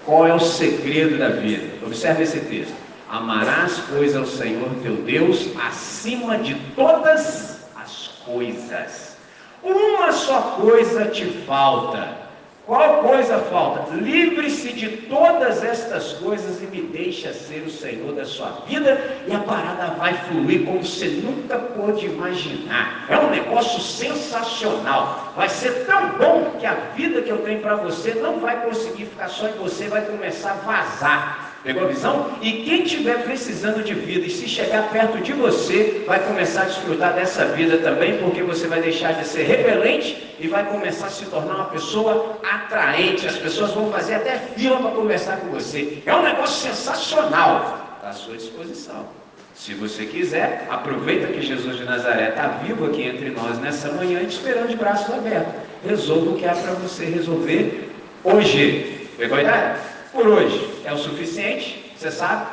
Qual 0.05 0.27
é 0.27 0.33
o 0.35 0.39
segredo 0.39 1.17
da 1.17 1.29
vida? 1.29 1.83
Observe 1.83 2.21
esse 2.21 2.41
texto. 2.41 2.75
Amarás, 3.09 3.81
pois, 3.89 4.15
ao 4.15 4.25
Senhor 4.25 4.69
teu 4.81 4.97
Deus 4.97 5.49
acima 5.57 6.37
de 6.37 6.55
todas 6.75 7.61
as 7.75 8.07
coisas. 8.25 9.17
Uma 9.63 10.11
só 10.11 10.57
coisa 10.61 11.05
te 11.05 11.25
falta 11.45 12.27
qual 12.67 13.01
coisa 13.01 13.39
falta? 13.49 13.95
Livre-se 13.95 14.73
de 14.73 14.89
todas 15.07 15.63
estas 15.63 16.11
coisas 16.15 16.61
e 16.61 16.65
me 16.65 16.81
deixa 16.81 17.31
ser 17.31 17.63
o 17.65 17.71
Senhor 17.71 18.13
da 18.13 18.25
sua 18.25 18.49
vida 18.67 19.01
e 19.25 19.33
a 19.33 19.39
parada 19.39 19.93
vai 19.93 20.13
fluir 20.25 20.65
como 20.65 20.83
você 20.83 21.07
nunca 21.07 21.57
pôde 21.57 22.07
imaginar. 22.07 23.05
É 23.07 23.17
um 23.17 23.29
negócio 23.29 23.79
sensacional. 23.79 25.31
Vai 25.33 25.47
ser 25.47 25.85
tão 25.85 26.09
bom 26.17 26.57
que 26.59 26.65
a 26.65 26.73
vida 26.93 27.21
que 27.21 27.29
eu 27.29 27.37
tenho 27.37 27.61
para 27.61 27.75
você 27.75 28.13
não 28.15 28.41
vai 28.41 28.61
conseguir 28.61 29.05
ficar 29.05 29.29
só 29.29 29.47
em 29.47 29.53
você, 29.53 29.87
vai 29.87 30.01
começar 30.01 30.51
a 30.51 30.55
vazar. 30.55 31.46
Pegou 31.67 31.83
a 31.83 31.87
visão? 31.87 32.31
E 32.41 32.63
quem 32.63 32.83
estiver 32.83 33.25
precisando 33.25 33.83
de 33.83 33.93
vida 33.93 34.25
e 34.25 34.29
se 34.29 34.47
chegar 34.47 34.89
perto 34.89 35.17
de 35.17 35.33
você, 35.33 36.01
vai 36.07 36.17
começar 36.25 36.61
a 36.61 36.65
desfrutar 36.65 37.13
dessa 37.13 37.43
vida 37.43 37.79
também, 37.79 38.19
porque 38.19 38.41
você 38.41 38.67
vai 38.67 38.81
deixar 38.81 39.11
de 39.15 39.27
ser 39.27 39.43
repelente 39.43 40.33
e 40.39 40.47
vai 40.47 40.65
começar 40.65 41.07
a 41.07 41.09
se 41.09 41.25
tornar 41.25 41.55
uma 41.55 41.65
pessoa 41.65 42.39
atraente. 42.41 43.27
As 43.27 43.35
pessoas 43.35 43.73
vão 43.73 43.91
fazer 43.91 44.15
até 44.15 44.37
fila 44.55 44.77
para 44.79 44.91
conversar 44.91 45.41
com 45.41 45.47
você. 45.47 46.01
É 46.05 46.15
um 46.15 46.23
negócio 46.23 46.69
sensacional. 46.69 47.97
Está 47.97 48.11
à 48.11 48.13
sua 48.13 48.37
disposição. 48.37 49.05
Se 49.53 49.73
você 49.73 50.05
quiser, 50.05 50.67
aproveita 50.69 51.27
que 51.27 51.41
Jesus 51.41 51.75
de 51.75 51.83
Nazaré 51.83 52.29
está 52.29 52.47
vivo 52.63 52.85
aqui 52.85 53.01
entre 53.01 53.29
nós 53.31 53.59
nessa 53.59 53.91
manhã, 53.91 54.19
te 54.19 54.37
esperando 54.37 54.69
de 54.69 54.77
braços 54.77 55.13
abertos. 55.13 55.53
Resolva 55.85 56.29
o 56.29 56.35
que 56.37 56.45
há 56.45 56.55
para 56.55 56.71
você 56.75 57.03
resolver 57.03 57.89
hoje. 58.23 59.09
Pegou 59.17 59.37
a 59.37 59.41
ideia? 59.41 59.96
Por 60.17 60.27
hoje 60.27 60.67
é 60.83 60.91
o 60.91 60.97
suficiente, 60.97 61.93
você 61.95 62.09
sabe? 62.09 62.47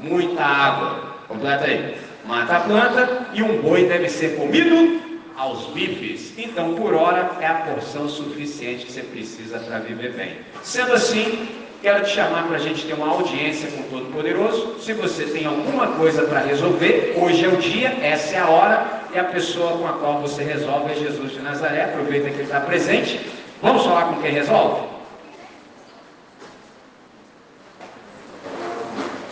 Muita 0.00 0.42
água. 0.42 1.14
Completa 1.28 1.66
aí. 1.66 1.94
Mata 2.24 2.56
a 2.56 2.60
planta 2.60 3.26
e 3.34 3.42
um 3.42 3.60
boi 3.60 3.84
deve 3.84 4.08
ser 4.08 4.36
comido 4.36 4.98
aos 5.36 5.66
bifes. 5.66 6.32
Então, 6.38 6.74
por 6.74 6.94
hora, 6.94 7.32
é 7.38 7.46
a 7.46 7.54
porção 7.54 8.08
suficiente 8.08 8.86
que 8.86 8.92
você 8.92 9.02
precisa 9.02 9.58
para 9.58 9.78
viver 9.80 10.12
bem. 10.12 10.38
Sendo 10.62 10.94
assim, 10.94 11.48
quero 11.82 12.02
te 12.02 12.12
chamar 12.12 12.46
para 12.46 12.56
a 12.56 12.60
gente 12.60 12.86
ter 12.86 12.94
uma 12.94 13.10
audiência 13.10 13.70
com 13.70 13.82
o 13.82 13.84
Todo-Poderoso. 13.90 14.76
Se 14.80 14.94
você 14.94 15.24
tem 15.24 15.44
alguma 15.44 15.88
coisa 15.88 16.22
para 16.22 16.40
resolver, 16.40 17.14
hoje 17.18 17.44
é 17.44 17.48
o 17.48 17.58
dia, 17.58 17.88
essa 18.00 18.36
é 18.36 18.38
a 18.38 18.48
hora, 18.48 18.86
e 19.14 19.18
a 19.18 19.24
pessoa 19.24 19.76
com 19.76 19.86
a 19.86 19.92
qual 19.92 20.20
você 20.22 20.42
resolve 20.42 20.92
é 20.92 20.94
Jesus 20.94 21.32
de 21.32 21.40
Nazaré. 21.40 21.84
Aproveita 21.84 22.30
que 22.30 22.36
ele 22.36 22.44
está 22.44 22.60
presente. 22.60 23.20
Vamos 23.60 23.84
falar 23.84 24.06
com 24.06 24.22
quem 24.22 24.32
resolve? 24.32 24.95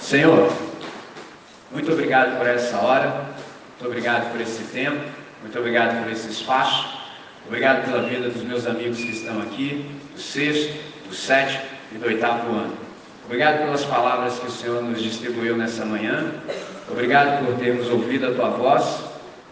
Senhor, 0.05 0.53
muito 1.73 1.91
obrigado 1.91 2.37
por 2.37 2.47
essa 2.47 2.77
hora, 2.77 3.25
muito 3.71 3.87
obrigado 3.87 4.31
por 4.31 4.39
esse 4.39 4.63
tempo, 4.65 5.01
muito 5.41 5.59
obrigado 5.59 6.05
por 6.05 6.13
esse 6.13 6.29
espaço, 6.29 6.87
obrigado 7.47 7.87
pela 7.87 8.03
vida 8.03 8.29
dos 8.29 8.43
meus 8.43 8.67
amigos 8.67 8.99
que 8.99 9.13
estão 9.13 9.41
aqui, 9.41 9.91
do 10.15 10.21
sexto, 10.21 10.75
do 11.09 11.15
sétimo 11.15 11.63
e 11.91 11.97
do 11.97 12.05
oitavo 12.05 12.53
ano. 12.53 12.77
Obrigado 13.25 13.61
pelas 13.61 13.83
palavras 13.87 14.39
que 14.39 14.47
o 14.47 14.51
Senhor 14.51 14.83
nos 14.83 15.03
distribuiu 15.03 15.57
nessa 15.57 15.87
manhã, 15.87 16.35
obrigado 16.91 17.43
por 17.43 17.55
termos 17.57 17.89
ouvido 17.89 18.27
a 18.27 18.35
tua 18.35 18.51
voz 18.51 19.05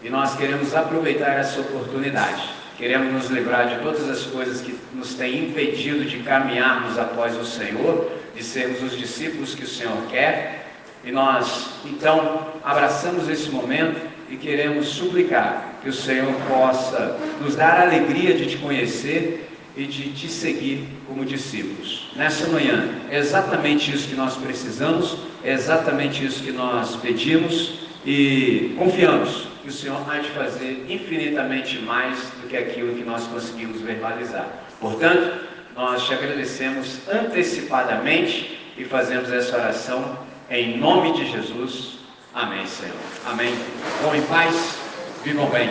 e 0.03 0.09
nós 0.11 0.35
queremos 0.35 0.75
aproveitar 0.75 1.31
essa 1.31 1.61
oportunidade. 1.61 2.62
Queremos 2.83 3.13
nos 3.13 3.31
livrar 3.31 3.69
de 3.69 3.81
todas 3.81 4.09
as 4.09 4.23
coisas 4.23 4.59
que 4.59 4.77
nos 4.93 5.13
têm 5.13 5.45
impedido 5.45 6.03
de 6.03 6.17
caminharmos 6.17 6.99
após 6.99 7.33
o 7.37 7.45
Senhor 7.45 8.11
de 8.35 8.43
sermos 8.43 8.83
os 8.83 8.97
discípulos 8.97 9.55
que 9.55 9.63
o 9.63 9.67
Senhor 9.67 9.95
quer. 10.11 10.67
E 11.01 11.09
nós, 11.09 11.69
então, 11.85 12.45
abraçamos 12.61 13.29
esse 13.29 13.49
momento 13.49 14.01
e 14.29 14.35
queremos 14.35 14.87
suplicar 14.87 15.75
que 15.81 15.87
o 15.87 15.93
Senhor 15.93 16.33
possa 16.49 17.17
nos 17.39 17.55
dar 17.55 17.79
a 17.79 17.83
alegria 17.83 18.33
de 18.33 18.47
te 18.47 18.57
conhecer 18.57 19.49
e 19.77 19.85
de 19.85 20.11
te 20.11 20.27
seguir 20.27 20.85
como 21.07 21.23
discípulos. 21.23 22.11
Nessa 22.17 22.49
manhã, 22.49 22.89
é 23.09 23.17
exatamente 23.17 23.95
isso 23.95 24.09
que 24.09 24.15
nós 24.15 24.35
precisamos, 24.35 25.19
é 25.41 25.53
exatamente 25.53 26.25
isso 26.25 26.43
que 26.43 26.51
nós 26.51 26.97
pedimos 26.97 27.75
e 28.05 28.75
confiamos 28.77 29.52
que 29.63 29.69
o 29.69 29.71
Senhor 29.71 29.97
há 30.09 30.19
de 30.19 30.29
fazer 30.31 30.85
infinitamente 30.89 31.79
mais 31.79 32.19
do 32.41 32.47
que 32.49 32.57
aquilo 32.57 32.95
que 32.95 33.03
nós 33.03 33.25
conseguimos 33.27 33.79
verbalizar. 33.79 34.45
Portanto, 34.79 35.39
nós 35.73 36.05
te 36.05 36.13
agradecemos 36.13 36.99
antecipadamente 37.07 38.59
e 38.77 38.83
fazemos 38.83 39.31
essa 39.31 39.55
oração 39.55 40.17
em 40.49 40.77
nome 40.77 41.13
de 41.13 41.31
Jesus. 41.31 41.99
Amém, 42.33 42.67
Senhor. 42.67 42.93
Amém. 43.25 43.55
Vão 44.01 44.13
em 44.13 44.21
paz, 44.23 44.77
vivam 45.23 45.49
bem. 45.49 45.69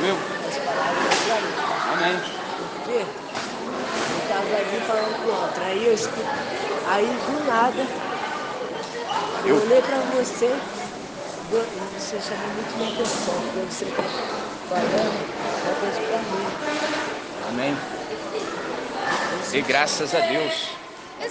Viu? 0.00 0.16
Amém. 1.92 2.20
Porque 2.74 2.90
eu 2.90 3.06
estava 4.22 4.56
ali 4.56 4.80
falando 4.86 5.24
com 5.24 5.30
outra, 5.42 5.64
aí 5.64 5.86
eu 5.86 5.92
escuto, 5.92 6.24
aí 7.00 7.18
do 7.26 7.44
nada 7.46 7.82
eu 9.44 9.56
olhei 9.56 9.80
para 9.82 10.02
você 10.02 10.50
você 11.98 12.20
chama 12.20 12.46
muito 12.48 12.76
minha 12.76 12.88
atenção, 12.90 13.34
porque 13.42 13.58
você 13.60 13.84
está 13.84 14.02
falando 14.68 15.24
uma 15.62 15.74
coisa 15.76 16.00
para 16.02 16.22
mim. 16.22 16.46
Amém. 17.48 17.74
Dê 19.50 19.62
graças 19.62 20.14
a 20.14 20.20
Deus. 20.20 20.79